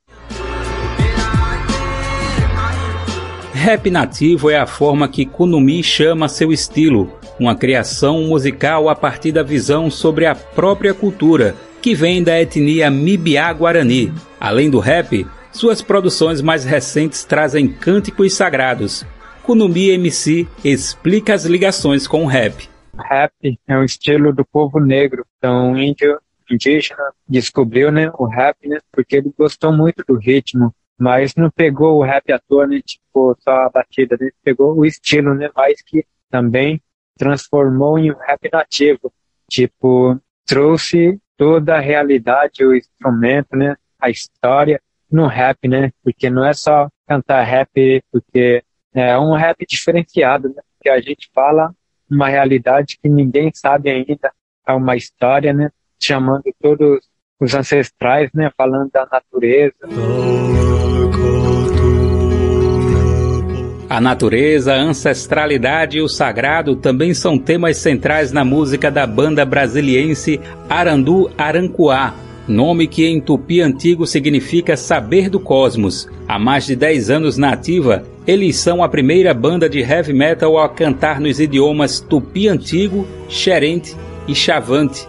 [3.52, 9.32] Rap nativo é a forma que Kunumi chama seu estilo, uma criação musical a partir
[9.32, 14.13] da visão sobre a própria cultura, que vem da etnia Mibiá-Guarani.
[14.39, 19.04] Além do rap, suas produções mais recentes trazem cânticos sagrados.
[19.47, 22.69] Kunumi MC explica as ligações com o rap.
[22.95, 23.31] Rap
[23.65, 26.19] é um estilo do povo negro, então índio
[26.51, 31.97] indígena descobriu né, o rap né, porque ele gostou muito do ritmo mas não pegou
[31.97, 32.81] o rap à toa, né?
[32.81, 34.31] Tipo, só a batida, né?
[34.43, 35.49] Pegou o estilo, né?
[35.55, 36.81] Mas que também
[37.15, 39.13] transformou em um rap nativo.
[39.47, 43.75] Tipo, trouxe toda a realidade, o instrumento, né?
[43.99, 44.81] A história
[45.12, 45.91] no rap, né?
[46.03, 50.62] Porque não é só cantar rap, porque é um rap diferenciado, né?
[50.77, 51.71] Porque a gente fala
[52.10, 54.31] uma realidade que ninguém sabe ainda.
[54.67, 55.69] É uma história, né?
[56.02, 57.00] Chamando todos
[57.40, 58.52] os ancestrais, né?
[58.58, 59.75] Falando da natureza.
[63.90, 69.46] A natureza, a ancestralidade e o sagrado também são temas centrais na música da banda
[69.46, 72.13] brasiliense Arandu Arancuá,
[72.48, 76.10] nome que em tupi antigo significa saber do cosmos.
[76.27, 80.58] Há mais de 10 anos na ativa, eles são a primeira banda de heavy metal
[80.58, 83.96] a cantar nos idiomas tupi antigo, xerente
[84.28, 85.08] e chavante.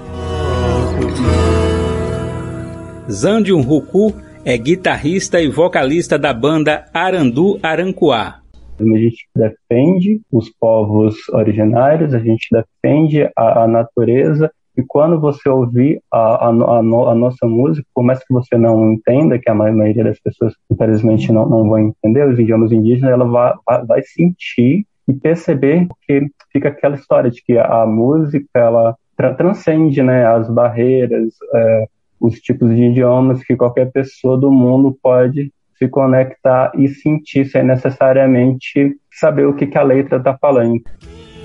[3.11, 4.15] Zandium Ruku
[4.45, 8.41] é guitarrista e vocalista da banda Arandu Arancuá.
[8.79, 14.49] A gente defende os povos originários, a gente defende a, a natureza,
[14.79, 18.57] e quando você ouvir a, a, a, no, a, nossa música, por mais que você
[18.57, 23.11] não entenda, que a maioria das pessoas, infelizmente, não, não vão entender os idiomas indígenas,
[23.11, 28.95] ela vai, vai, sentir e perceber que fica aquela história de que a, música, ela
[29.17, 31.87] tra transcende né, as barreiras, é,
[32.21, 37.65] os tipos de idiomas que qualquer pessoa do mundo pode se conectar e sentir sem
[37.65, 40.81] necessariamente saber o que, que a letra está falando.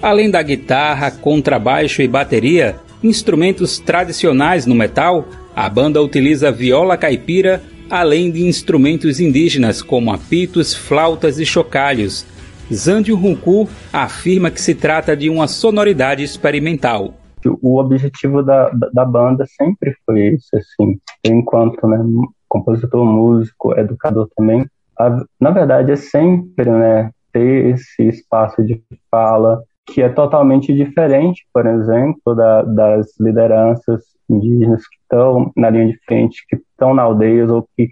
[0.04, 5.26] Além da guitarra, contrabaixo e bateria, instrumentos tradicionais no metal,
[5.56, 12.26] a banda utiliza viola caipira, além de instrumentos indígenas como apitos, flautas e chocalhos.
[12.74, 17.14] Zandio Runku afirma que se trata de uma sonoridade experimental.
[17.62, 22.00] O objetivo da, da banda sempre foi isso, assim, enquanto né,
[22.48, 24.66] compositor, músico, educador também.
[24.98, 28.82] A, na verdade, é sempre né, ter esse espaço de
[29.12, 35.88] fala que é totalmente diferente, por exemplo, da, das lideranças indígenas que estão na linha
[35.88, 37.90] de frente, que estão na aldeias ou que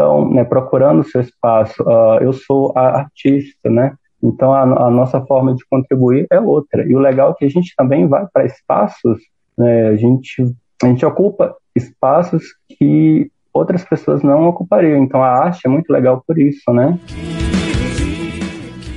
[0.00, 1.82] estão né, procurando seu espaço.
[1.82, 3.94] Uh, eu sou artista, né?
[4.22, 6.86] Então a, a, nossa forma de contribuir é outra.
[6.86, 9.18] E o legal é que a gente também vai para espaços,
[9.56, 10.44] né, a gente
[10.82, 15.02] a gente ocupa espaços que outras pessoas não ocupariam.
[15.02, 16.98] Então a arte é muito legal por isso, né?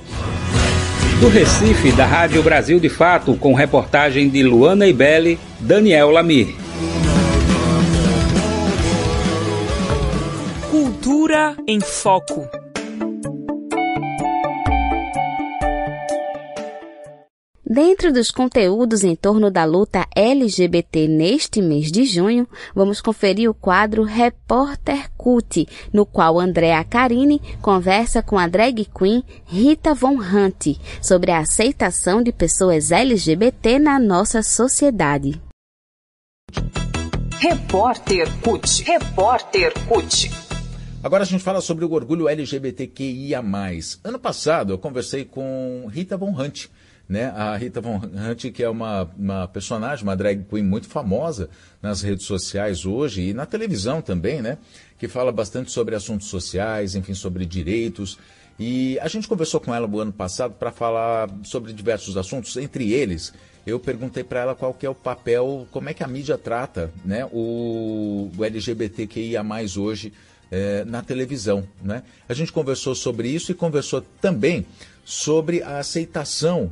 [1.19, 6.62] Do Recife, da Rádio Brasil de Fato, com reportagem de Luana Ibelli, Daniel Lamir.
[11.33, 12.47] Cultura em Foco.
[17.65, 23.53] Dentro dos conteúdos em torno da luta LGBT neste mês de junho, vamos conferir o
[23.53, 30.77] quadro Repórter Cult, no qual Andréa Carini conversa com a drag queen Rita Von Hunt
[31.01, 35.41] sobre a aceitação de pessoas LGBT na nossa sociedade.
[37.39, 38.83] Repórter CUT.
[38.83, 40.52] Repórter CUT.
[41.03, 43.43] Agora a gente fala sobre o orgulho LGBTQIA+.
[44.05, 46.67] Ano passado eu conversei com Rita Von Hunt,
[47.09, 47.25] né?
[47.35, 51.49] A Rita Von Hunt, que é uma, uma personagem, uma drag queen muito famosa
[51.81, 54.57] nas redes sociais hoje e na televisão também, né?
[54.97, 58.17] Que fala bastante sobre assuntos sociais, enfim, sobre direitos.
[58.57, 62.93] E a gente conversou com ela no ano passado para falar sobre diversos assuntos, entre
[62.93, 63.33] eles
[63.65, 66.91] eu perguntei para ela qual que é o papel, como é que a mídia trata
[67.05, 69.41] né, o, o LGBTQIA
[69.77, 70.11] hoje
[70.53, 71.67] é, na televisão.
[71.81, 72.03] Né?
[72.29, 74.67] A gente conversou sobre isso e conversou também
[75.03, 76.71] sobre a aceitação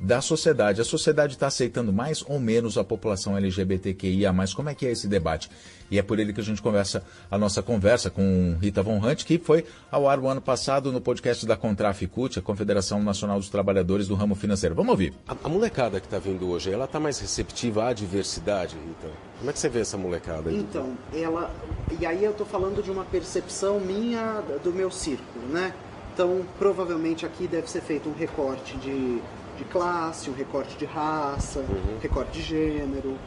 [0.00, 0.80] da sociedade.
[0.80, 4.32] A sociedade está aceitando mais ou menos a população LGBTQIA+.
[4.56, 5.50] Como é que é esse debate?
[5.90, 9.24] E é por ele que a gente conversa a nossa conversa com Rita Von Hunt,
[9.24, 13.50] que foi ao ar o ano passado no podcast da Contraficute, a Confederação Nacional dos
[13.50, 14.74] Trabalhadores do Ramo Financeiro.
[14.74, 15.12] Vamos ouvir.
[15.28, 19.12] A, a molecada que está vindo hoje, ela está mais receptiva à diversidade, Rita?
[19.38, 20.56] Como é que você vê essa molecada aí?
[20.56, 21.52] Então, ela...
[22.00, 25.74] E aí eu estou falando de uma percepção minha do meu círculo, né?
[26.14, 29.20] Então, provavelmente aqui deve ser feito um recorte de
[29.60, 31.96] de classe, um recorte de raça, uhum.
[31.96, 33.18] um recorte de gênero.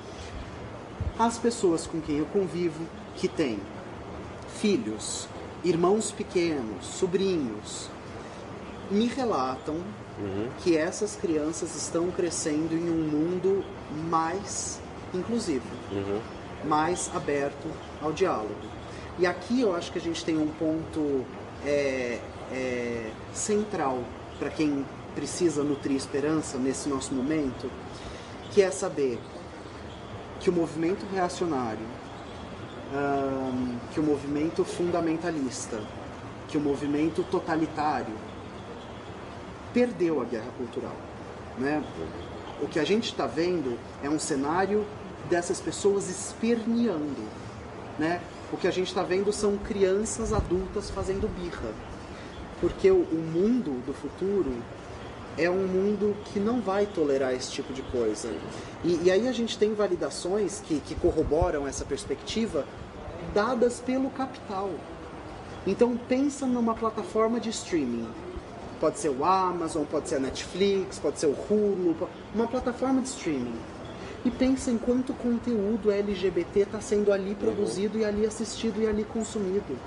[1.18, 3.60] As pessoas com quem eu convivo que têm
[4.60, 5.28] filhos,
[5.64, 7.88] irmãos pequenos, sobrinhos,
[8.90, 10.50] me relatam uhum.
[10.64, 13.64] que essas crianças estão crescendo em um mundo
[14.10, 14.82] mais
[15.14, 16.20] inclusivo, uhum.
[16.66, 17.68] mais aberto
[18.02, 18.74] ao diálogo.
[19.20, 21.24] E aqui eu acho que a gente tem um ponto
[21.64, 22.20] é,
[22.52, 24.00] é, central
[24.40, 24.84] para quem
[25.16, 27.70] precisa nutrir esperança nesse nosso momento,
[28.52, 29.20] que é saber
[30.40, 31.86] que o movimento reacionário,
[32.94, 35.82] um, que o movimento fundamentalista,
[36.48, 38.14] que o movimento totalitário
[39.74, 40.96] perdeu a guerra cultural.
[41.58, 41.84] Né?
[42.62, 44.86] O que a gente está vendo é um cenário
[45.30, 47.24] dessas pessoas esperneando.
[47.98, 48.22] Né?
[48.52, 51.74] O que a gente está vendo são crianças adultas fazendo birra.
[52.62, 54.54] Porque o, o mundo do futuro
[55.38, 58.30] é um mundo que não vai tolerar esse tipo de coisa.
[58.84, 62.66] E, e aí a gente tem validações que, que corroboram essa perspectiva
[63.34, 64.70] dadas pelo capital.
[65.66, 68.08] Então pensa numa plataforma de streaming.
[68.80, 71.96] Pode ser o Amazon, pode ser a Netflix, pode ser o Hulu,
[72.36, 73.58] uma plataforma de streaming.
[74.26, 79.04] E pensa em quanto conteúdo LGBT está sendo ali produzido e ali assistido e ali
[79.04, 79.78] consumido.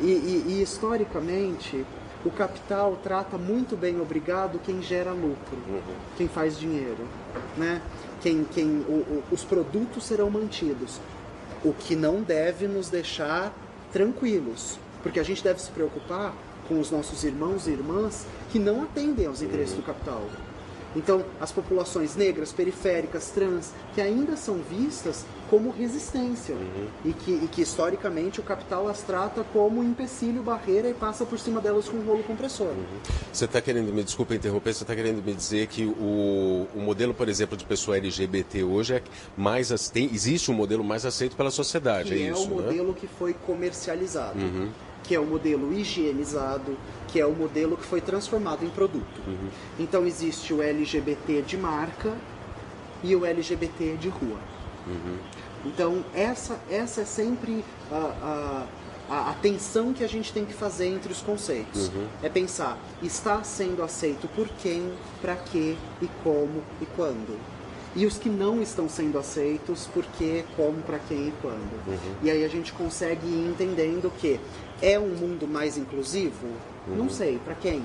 [0.00, 1.84] E, e, e historicamente,
[2.24, 5.80] o capital trata muito bem, obrigado, quem gera lucro, uhum.
[6.16, 7.06] quem faz dinheiro,
[7.56, 7.82] né?
[8.22, 10.98] Quem, quem, o, o, os produtos serão mantidos,
[11.62, 13.52] o que não deve nos deixar
[13.92, 16.34] tranquilos, porque a gente deve se preocupar
[16.66, 19.80] com os nossos irmãos e irmãs que não atendem aos interesses uhum.
[19.80, 20.22] do capital.
[20.96, 26.88] Então, as populações negras, periféricas, trans, que ainda são vistas como resistência uhum.
[27.04, 31.38] e, que, e que historicamente o capital as trata como empecilho, barreira e passa por
[31.38, 32.68] cima delas com um rolo compressor.
[32.68, 32.84] Uhum.
[33.32, 37.14] Você está querendo, me desculpa interromper, você está querendo me dizer que o, o modelo,
[37.14, 39.02] por exemplo, de pessoa LGBT hoje é
[39.36, 42.42] mais tem, existe um modelo mais aceito pela sociedade, que é, é isso?
[42.42, 42.94] É o modelo né?
[43.00, 44.38] que foi comercializado.
[44.38, 44.70] Uhum
[45.04, 46.76] que é o modelo higienizado,
[47.08, 49.20] que é o modelo que foi transformado em produto.
[49.26, 49.50] Uhum.
[49.78, 52.16] Então existe o LGBT de marca
[53.02, 54.38] e o LGBT de rua.
[54.86, 55.18] Uhum.
[55.64, 58.66] Então essa, essa é sempre a,
[59.08, 61.88] a, a, tensão que a gente tem que fazer entre os conceitos.
[61.88, 62.06] Uhum.
[62.22, 67.38] É pensar, está sendo aceito por quem, para quê e como e quando
[67.96, 71.86] e os que não estão sendo aceitos, por quê, como, para quem e quando.
[71.86, 72.14] Uhum.
[72.22, 74.40] E aí a gente consegue ir entendendo que
[74.82, 76.46] é um mundo mais inclusivo?
[76.88, 76.96] Uhum.
[76.96, 77.82] Não sei, para quem?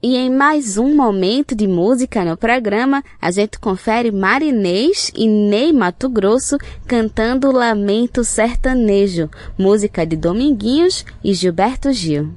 [0.00, 5.72] E em mais um momento de música no programa, a gente confere Marinês e Ney
[5.72, 9.28] Mato Grosso cantando Lamento Sertanejo,
[9.58, 12.30] música de Dominguinhos e Gilberto Gil.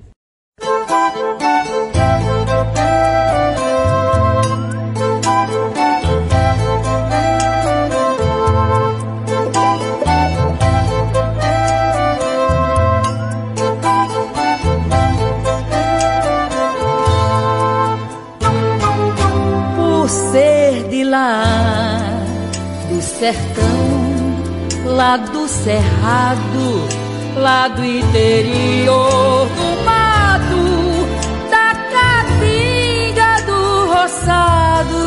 [25.02, 26.88] Lá do cerrado,
[27.36, 31.08] lá do interior do mato,
[31.50, 35.02] da caatinga do roçado.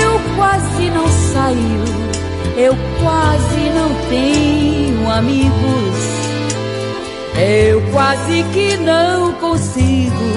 [0.00, 1.84] Eu quase não saio,
[2.56, 5.98] eu quase não tenho amigos.
[7.36, 10.28] Eu quase que não consigo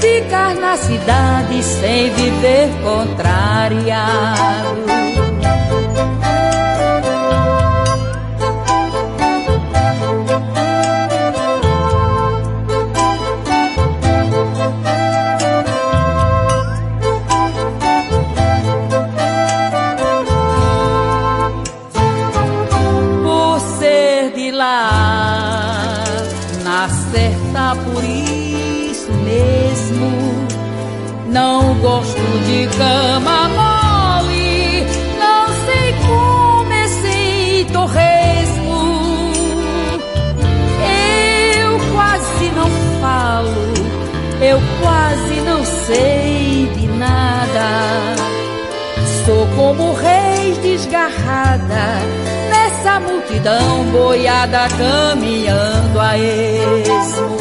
[0.00, 4.40] ficar na cidade sem viver contrariado.
[50.90, 52.00] Desgarrada
[52.50, 57.38] nessa multidão boiada caminhando a esmo.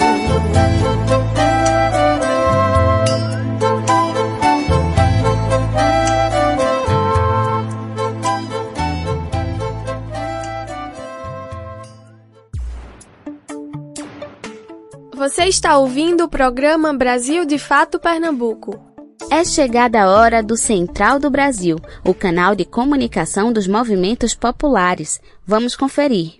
[15.15, 18.88] Você está ouvindo o programa Brasil de Fato Pernambuco.
[19.31, 25.21] É chegada a hora do Central do Brasil, o canal de comunicação dos movimentos populares.
[25.45, 26.39] Vamos conferir.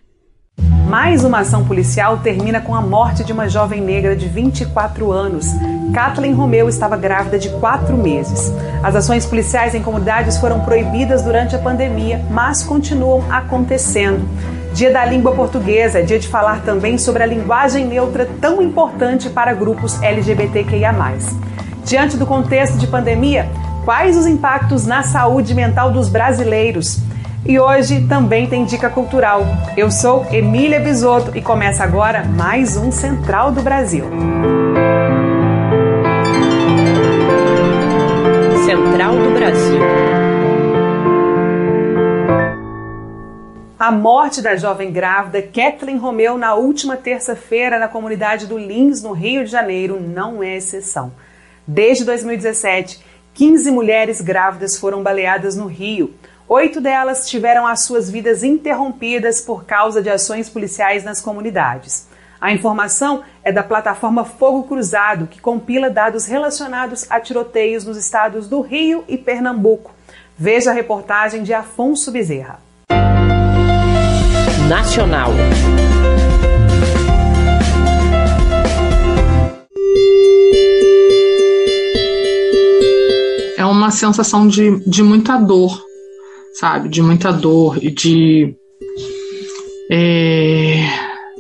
[0.90, 5.46] Mais uma ação policial termina com a morte de uma jovem negra de 24 anos.
[5.94, 8.52] Kathleen Romeu estava grávida de quatro meses.
[8.82, 14.28] As ações policiais em comunidades foram proibidas durante a pandemia, mas continuam acontecendo.
[14.74, 19.54] Dia da Língua Portuguesa dia de falar também sobre a linguagem neutra tão importante para
[19.54, 20.92] grupos LGBTQIA.
[21.90, 23.50] Diante do contexto de pandemia,
[23.84, 27.00] quais os impactos na saúde mental dos brasileiros?
[27.44, 29.42] E hoje também tem dica cultural.
[29.76, 34.06] Eu sou Emília Bisotto e começa agora mais um Central do Brasil.
[38.68, 39.82] Central do Brasil.
[43.80, 49.12] A morte da jovem grávida Kathleen Romeu na última terça-feira na comunidade do Lins, no
[49.12, 51.12] Rio de Janeiro, não é exceção.
[51.72, 52.99] Desde 2017,
[53.32, 56.15] 15 mulheres grávidas foram baleadas no Rio.
[56.47, 62.07] Oito delas tiveram as suas vidas interrompidas por causa de ações policiais nas comunidades.
[62.41, 68.47] A informação é da plataforma Fogo Cruzado, que compila dados relacionados a tiroteios nos estados
[68.47, 69.93] do Rio e Pernambuco.
[70.36, 72.59] Veja a reportagem de Afonso Bezerra.
[74.67, 75.30] Nacional.
[83.90, 85.82] Uma sensação de, de muita dor,
[86.54, 86.88] sabe?
[86.90, 88.56] De muita dor e de.
[89.92, 90.86] É,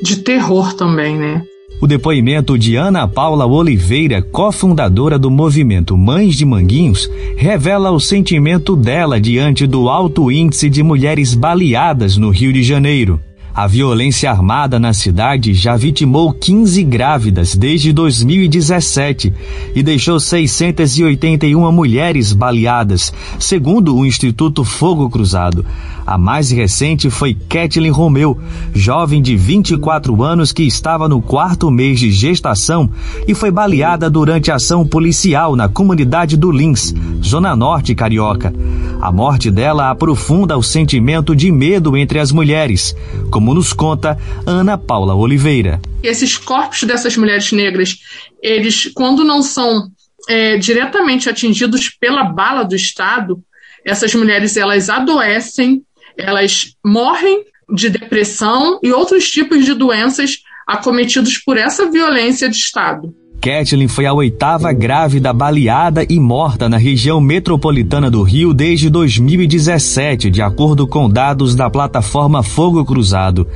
[0.01, 1.43] de terror também, né?
[1.79, 8.75] O depoimento de Ana Paula Oliveira, cofundadora do movimento Mães de Manguinhos, revela o sentimento
[8.75, 13.19] dela diante do alto índice de mulheres baleadas no Rio de Janeiro.
[13.53, 19.33] A violência armada na cidade já vitimou 15 grávidas desde 2017
[19.75, 25.65] e deixou 681 mulheres baleadas, segundo o Instituto Fogo Cruzado.
[26.09, 28.35] A mais recente foi Kathleen Romeu,
[28.73, 32.91] jovem de 24 anos que estava no quarto mês de gestação
[33.27, 38.51] e foi baleada durante ação policial na comunidade do Lins, Zona Norte Carioca.
[38.99, 42.95] A morte dela aprofunda o sentimento de medo entre as mulheres,
[43.29, 45.79] como nos conta Ana Paula Oliveira.
[46.01, 47.99] Esses corpos dessas mulheres negras,
[48.41, 49.87] eles, quando não são
[50.27, 53.39] é, diretamente atingidos pela bala do Estado,
[53.85, 55.83] essas mulheres elas adoecem,
[56.19, 57.43] elas morrem
[57.73, 63.13] de depressão e outros tipos de doenças acometidos por essa violência de Estado.
[63.41, 70.29] Kathleen foi a oitava grávida baleada e morta na região metropolitana do Rio desde 2017,
[70.29, 73.47] de acordo com dados da plataforma Fogo Cruzado.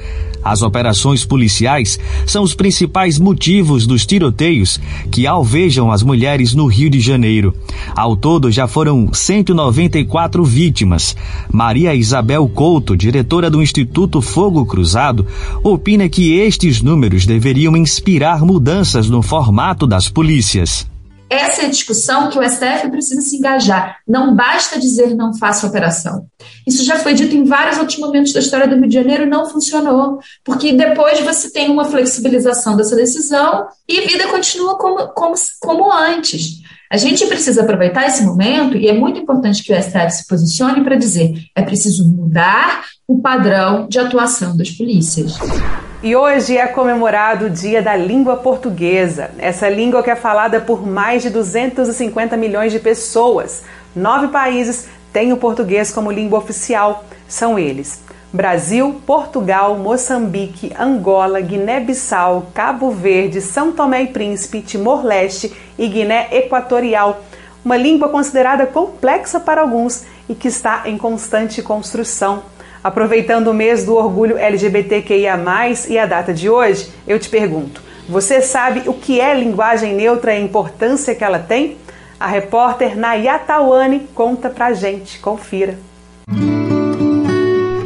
[0.44, 4.80] As operações policiais são os principais motivos dos tiroteios
[5.12, 7.56] que alvejam as mulheres no Rio de Janeiro.
[7.96, 11.16] Ao todo, já foram 194 vítimas.
[11.52, 15.26] Maria Isabel Couto, diretora do Instituto Fogo Cruzado,
[15.64, 20.93] opina que estes números deveriam inspirar mudanças no formato das polícias.
[21.34, 23.98] Essa é a discussão que o STF precisa se engajar.
[24.08, 26.26] Não basta dizer não faça operação.
[26.68, 29.46] Isso já foi dito em vários outros momentos da história do Rio de Janeiro não
[29.46, 35.36] funcionou, porque depois você tem uma flexibilização dessa decisão e a vida continua como, como,
[35.60, 36.62] como antes.
[36.92, 40.84] A gente precisa aproveitar esse momento e é muito importante que o STF se posicione
[40.84, 45.34] para dizer é preciso mudar o padrão de atuação das polícias.
[46.04, 49.32] E hoje é comemorado o Dia da Língua Portuguesa.
[49.40, 53.64] Essa língua que é falada por mais de 250 milhões de pessoas.
[53.96, 57.06] Nove países têm o português como língua oficial.
[57.26, 58.02] São eles:
[58.34, 67.24] Brasil, Portugal, Moçambique, Angola, Guiné-Bissau, Cabo Verde, São Tomé e Príncipe, Timor-Leste e Guiné Equatorial.
[67.64, 72.44] Uma língua considerada complexa para alguns e que está em constante construção.
[72.84, 75.40] Aproveitando o mês do orgulho LGBTQIA,
[75.88, 80.34] e a data de hoje, eu te pergunto: você sabe o que é linguagem neutra
[80.34, 81.78] e a importância que ela tem?
[82.20, 85.20] A repórter Nayatawane conta pra gente.
[85.20, 85.78] Confira.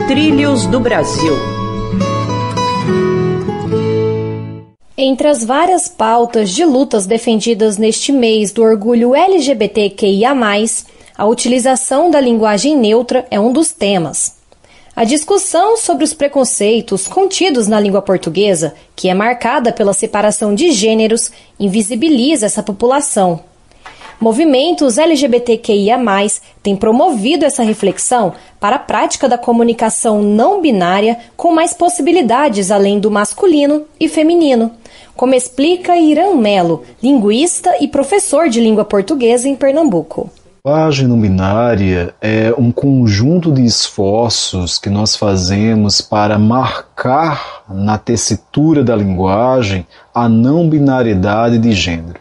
[0.07, 1.33] Trilhos do Brasil.
[4.97, 10.33] Entre as várias pautas de lutas defendidas neste mês do orgulho LGBTQIA,
[11.15, 14.36] a utilização da linguagem neutra é um dos temas.
[14.97, 20.71] A discussão sobre os preconceitos contidos na língua portuguesa, que é marcada pela separação de
[20.71, 23.41] gêneros, invisibiliza essa população
[24.19, 25.99] Movimentos LGBTQIA+,
[26.63, 32.99] têm promovido essa reflexão para a prática da comunicação não binária com mais possibilidades além
[32.99, 34.71] do masculino e feminino,
[35.15, 40.31] como explica Irã Melo, linguista e professor de língua portuguesa em Pernambuco.
[40.67, 48.83] Linguagem não binária é um conjunto de esforços que nós fazemos para marcar na tessitura
[48.83, 52.19] da linguagem a não binariedade de gênero.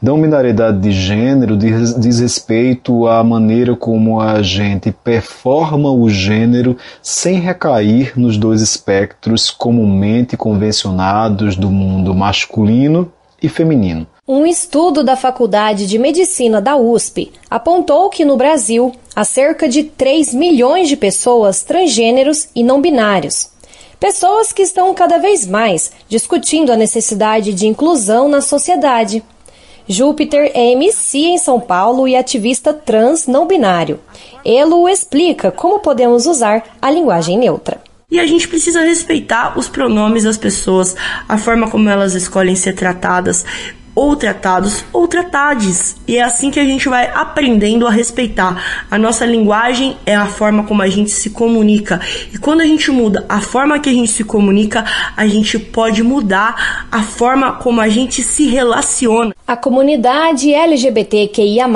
[0.00, 6.76] Não binariedade de gênero diz, diz respeito à maneira como a gente performa o gênero
[7.00, 13.10] sem recair nos dois espectros comumente convencionados do mundo masculino
[13.42, 14.06] e feminino.
[14.28, 19.84] Um estudo da Faculdade de Medicina da USP apontou que no Brasil há cerca de
[19.84, 23.48] 3 milhões de pessoas transgêneros e não binários.
[24.00, 29.22] Pessoas que estão cada vez mais discutindo a necessidade de inclusão na sociedade.
[29.86, 34.00] Júpiter é MC em São Paulo e ativista trans não binário.
[34.44, 37.80] Elo explica como podemos usar a linguagem neutra.
[38.10, 40.96] E a gente precisa respeitar os pronomes das pessoas,
[41.28, 43.44] a forma como elas escolhem ser tratadas,
[43.96, 45.96] ou tratados ou tratades.
[46.06, 48.84] E é assim que a gente vai aprendendo a respeitar.
[48.90, 51.98] A nossa linguagem é a forma como a gente se comunica.
[52.32, 54.84] E quando a gente muda a forma que a gente se comunica,
[55.16, 59.34] a gente pode mudar a forma como a gente se relaciona.
[59.46, 61.66] A comunidade LGBTQIA+,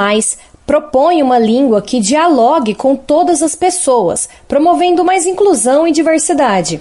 [0.66, 6.80] propõe uma língua que dialogue com todas as pessoas, promovendo mais inclusão e diversidade.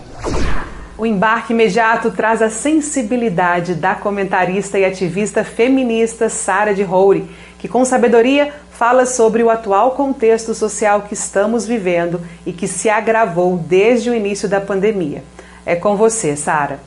[0.99, 7.25] O embarque imediato traz a sensibilidade da comentarista e ativista feminista Sara de Roure,
[7.57, 12.89] que com sabedoria fala sobre o atual contexto social que estamos vivendo e que se
[12.89, 15.23] agravou desde o início da pandemia.
[15.65, 16.81] É com você, Sara.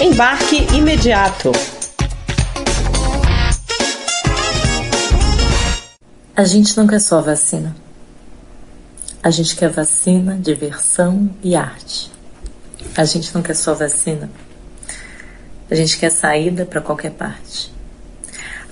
[0.00, 1.52] Embarque imediato.
[6.34, 7.76] A gente não quer só vacina.
[9.22, 12.19] A gente quer vacina, diversão e arte.
[12.96, 14.30] A gente não quer só vacina.
[15.70, 17.72] A gente quer saída para qualquer parte.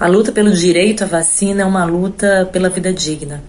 [0.01, 3.43] A luta pelo direito à vacina é uma luta pela vida digna.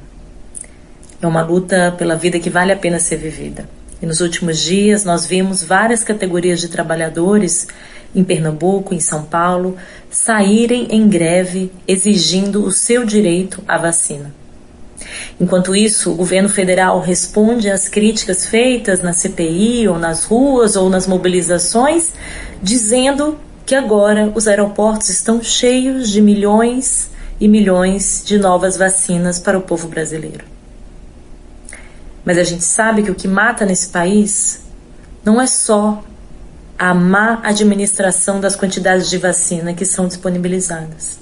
[1.22, 3.68] É uma luta pela vida que vale a pena ser vivida.
[4.02, 7.68] E nos últimos dias nós vimos várias categorias de trabalhadores
[8.16, 9.78] em Pernambuco, em São Paulo,
[10.10, 14.34] saírem em greve exigindo o seu direito à vacina.
[15.40, 20.90] Enquanto isso, o governo federal responde às críticas feitas na CPI, ou nas ruas, ou
[20.90, 22.14] nas mobilizações,
[22.62, 27.10] dizendo que agora os aeroportos estão cheios de milhões
[27.40, 30.44] e milhões de novas vacinas para o povo brasileiro.
[32.26, 34.62] Mas a gente sabe que o que mata nesse país
[35.24, 36.04] não é só
[36.78, 41.20] a má administração das quantidades de vacina que são disponibilizadas.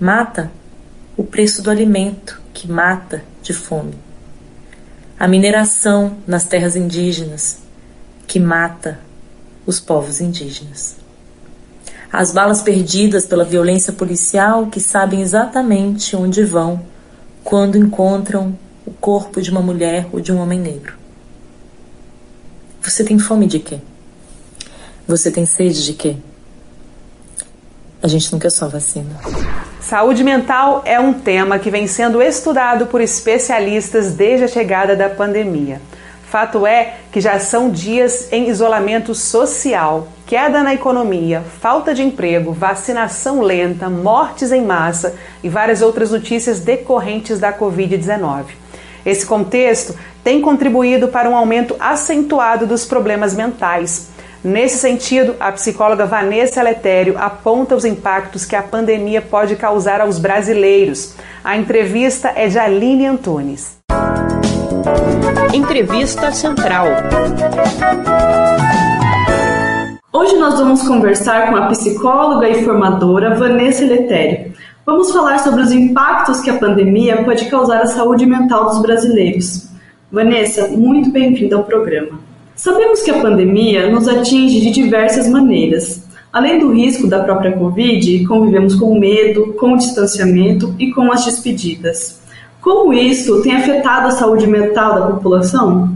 [0.00, 0.50] Mata
[1.16, 3.94] o preço do alimento, que mata de fome.
[5.18, 7.58] A mineração nas terras indígenas,
[8.26, 9.00] que mata
[9.64, 10.96] os povos indígenas.
[12.12, 16.84] As balas perdidas pela violência policial que sabem exatamente onde vão
[17.42, 20.94] quando encontram o corpo de uma mulher ou de um homem negro.
[22.82, 23.80] Você tem fome de quê?
[25.08, 26.16] Você tem sede de quê?
[28.06, 29.18] A gente quer só vacina.
[29.80, 35.08] Saúde mental é um tema que vem sendo estudado por especialistas desde a chegada da
[35.08, 35.80] pandemia.
[36.22, 42.52] Fato é que já são dias em isolamento social, queda na economia, falta de emprego,
[42.52, 48.44] vacinação lenta, mortes em massa e várias outras notícias decorrentes da Covid-19.
[49.04, 54.14] Esse contexto tem contribuído para um aumento acentuado dos problemas mentais.
[54.46, 60.20] Nesse sentido, a psicóloga Vanessa Letério aponta os impactos que a pandemia pode causar aos
[60.20, 61.16] brasileiros.
[61.42, 63.76] A entrevista é de Aline Antunes.
[65.52, 66.86] Entrevista Central.
[70.12, 74.52] Hoje nós vamos conversar com a psicóloga e formadora Vanessa Letério.
[74.86, 79.68] Vamos falar sobre os impactos que a pandemia pode causar à saúde mental dos brasileiros.
[80.12, 82.35] Vanessa, muito bem-vinda ao programa.
[82.56, 86.08] Sabemos que a pandemia nos atinge de diversas maneiras.
[86.32, 91.26] Além do risco da própria Covid, convivemos com medo, com o distanciamento e com as
[91.26, 92.22] despedidas.
[92.62, 95.94] Como isso tem afetado a saúde mental da população?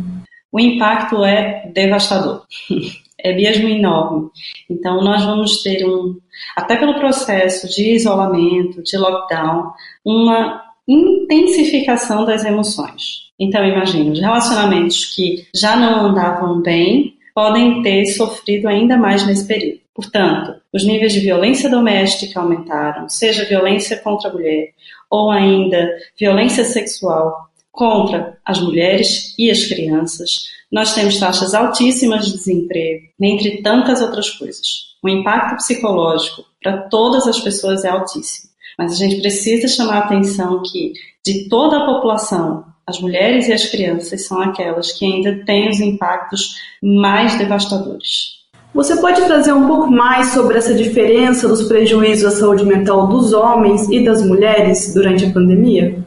[0.52, 2.42] O impacto é devastador,
[3.18, 4.28] é mesmo enorme.
[4.68, 6.18] Então, nós vamos ter um,
[6.54, 9.72] até pelo processo de isolamento, de lockdown,
[10.04, 13.30] uma intensificação das emoções.
[13.41, 19.47] Então, imagine, os relacionamentos que já não andavam bem podem ter sofrido ainda mais nesse
[19.47, 19.80] período.
[19.95, 24.68] Portanto, os níveis de violência doméstica aumentaram, seja violência contra a mulher
[25.11, 25.88] ou ainda
[26.18, 30.49] violência sexual contra as mulheres e as crianças.
[30.70, 34.91] Nós temos taxas altíssimas de desemprego, entre tantas outras coisas.
[35.03, 38.51] O impacto psicológico para todas as pessoas é altíssimo.
[38.78, 40.93] Mas a gente precisa chamar a atenção que,
[41.24, 45.81] de toda a população, as mulheres e as crianças são aquelas que ainda têm os
[45.81, 48.41] impactos mais devastadores.
[48.72, 53.33] Você pode trazer um pouco mais sobre essa diferença dos prejuízos à saúde mental dos
[53.33, 55.99] homens e das mulheres durante a pandemia?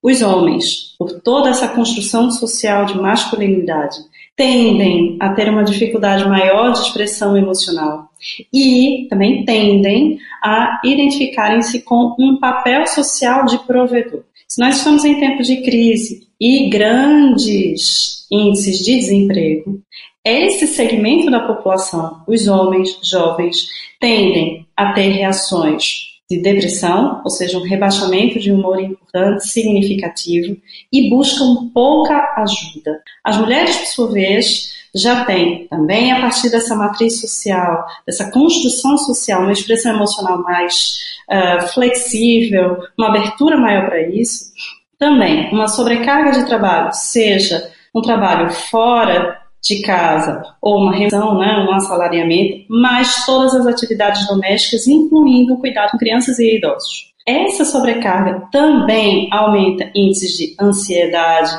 [0.00, 3.96] Os homens, por toda essa construção social de masculinidade,
[4.36, 8.10] tendem a ter uma dificuldade maior de expressão emocional
[8.52, 14.22] e também tendem a identificarem-se com um papel social de provedor.
[14.48, 19.80] Se nós estamos em tempos de crise e grandes índices de desemprego,
[20.24, 23.66] esse segmento da população, os homens jovens,
[24.00, 30.56] tendem a ter reações de depressão, ou seja, um rebaixamento de humor importante, significativo,
[30.90, 33.02] e buscam pouca ajuda.
[33.22, 38.96] As mulheres, por sua vez, já têm também a partir dessa matriz social, dessa construção
[38.96, 44.52] social, uma expressão emocional mais uh, flexível, uma abertura maior para isso,
[44.98, 51.66] também uma sobrecarga de trabalho, seja um trabalho fora de casa ou uma redução, né,
[51.68, 57.12] um assalariamento, mas todas as atividades domésticas, incluindo o cuidado com crianças e idosos.
[57.26, 61.50] Essa sobrecarga também aumenta índices de ansiedade,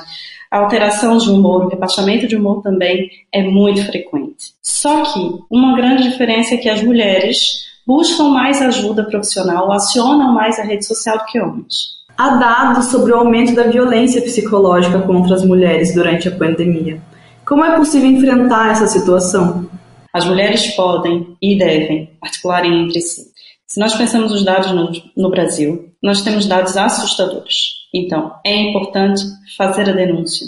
[0.58, 4.54] alteração de humor, o rebaixamento de humor também é muito frequente.
[4.62, 10.60] Só que uma grande diferença é que as mulheres buscam mais ajuda profissional, acionam mais
[10.60, 11.96] a rede social do que homens.
[12.18, 17.02] Há dados sobre o aumento da violência psicológica contra as mulheres durante a pandemia.
[17.46, 19.70] Como é possível enfrentar essa situação?
[20.14, 23.36] As mulheres podem e devem articular entre si.
[23.68, 27.85] Se nós pensamos os dados no, no Brasil, nós temos dados assustadores.
[27.96, 29.24] Então, é importante
[29.56, 30.46] fazer a denúncia.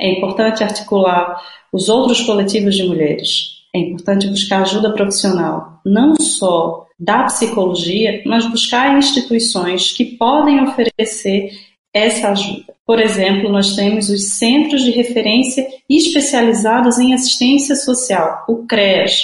[0.00, 1.40] É importante articular
[1.72, 3.58] os outros coletivos de mulheres.
[3.72, 11.50] É importante buscar ajuda profissional, não só da psicologia, mas buscar instituições que podem oferecer
[11.94, 12.74] essa ajuda.
[12.84, 19.22] Por exemplo, nós temos os Centros de Referência Especializados em Assistência Social, o CREAS.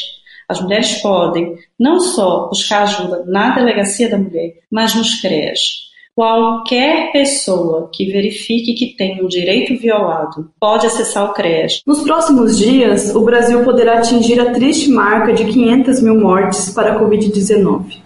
[0.49, 5.84] As mulheres podem não só buscar ajuda na Delegacia da Mulher, mas nos CREAS.
[6.17, 11.83] Qualquer pessoa que verifique que tem um direito violado pode acessar o CREAS.
[11.85, 16.93] Nos próximos dias, o Brasil poderá atingir a triste marca de 500 mil mortes para
[16.93, 17.97] a Covid-19.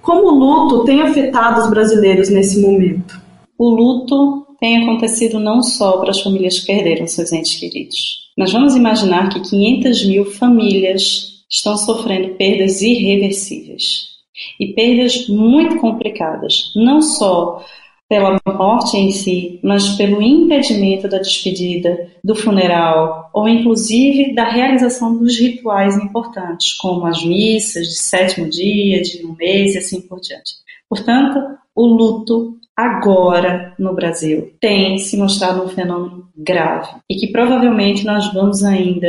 [0.00, 3.20] Como o luto tem afetado os brasileiros nesse momento?
[3.58, 8.52] O luto tem acontecido não só para as famílias que perderam seus entes queridos, mas
[8.52, 14.15] vamos imaginar que 500 mil famílias estão sofrendo perdas irreversíveis
[14.58, 17.64] e perdas muito complicadas, não só
[18.08, 25.16] pela morte em si, mas pelo impedimento da despedida, do funeral, ou inclusive da realização
[25.16, 30.20] dos rituais importantes, como as missas de sétimo dia, de um mês e assim por
[30.20, 30.54] diante.
[30.88, 38.04] Portanto, o luto agora no Brasil tem se mostrado um fenômeno grave e que provavelmente
[38.04, 39.08] nós vamos ainda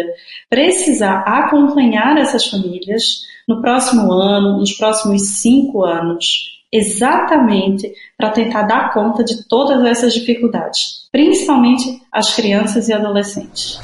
[0.50, 8.94] precisar acompanhar essas famílias no próximo ano, nos próximos cinco anos, exatamente para tentar dar
[8.94, 13.80] conta de todas essas dificuldades, principalmente as crianças e adolescentes.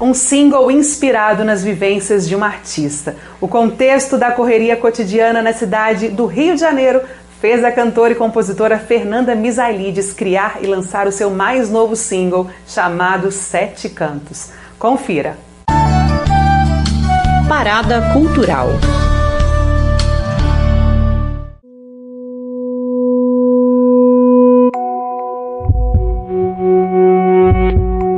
[0.00, 3.16] Um single inspirado nas vivências de uma artista.
[3.40, 7.00] O contexto da correria cotidiana na cidade do Rio de Janeiro
[7.40, 12.50] fez a cantora e compositora Fernanda Misailides criar e lançar o seu mais novo single,
[12.66, 14.50] chamado Sete Cantos.
[14.78, 15.45] Confira.
[17.48, 18.70] Parada Cultural.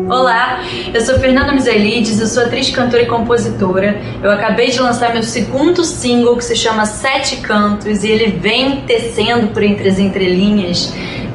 [0.08, 0.60] Olá,
[0.94, 4.00] eu sou Fernanda Miselides, eu sou atriz, cantora e compositora.
[4.22, 8.80] Eu acabei de lançar meu segundo single que se chama Sete Cantos e ele vem
[8.86, 10.94] tecendo por entre as entrelinhas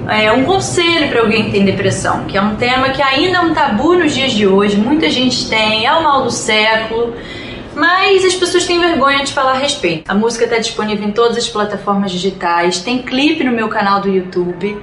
[0.10, 3.42] é, um conselho para alguém que tem depressão, que é um tema que ainda é
[3.42, 7.14] um tabu nos dias de hoje, muita gente tem, é o mal do século.
[7.76, 10.10] Mas as pessoas têm vergonha de falar a respeito.
[10.10, 14.10] A música está disponível em todas as plataformas digitais, tem clipe no meu canal do
[14.10, 14.78] YouTube.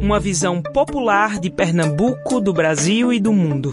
[0.00, 3.72] Uma visão popular de Pernambuco, do Brasil e do mundo.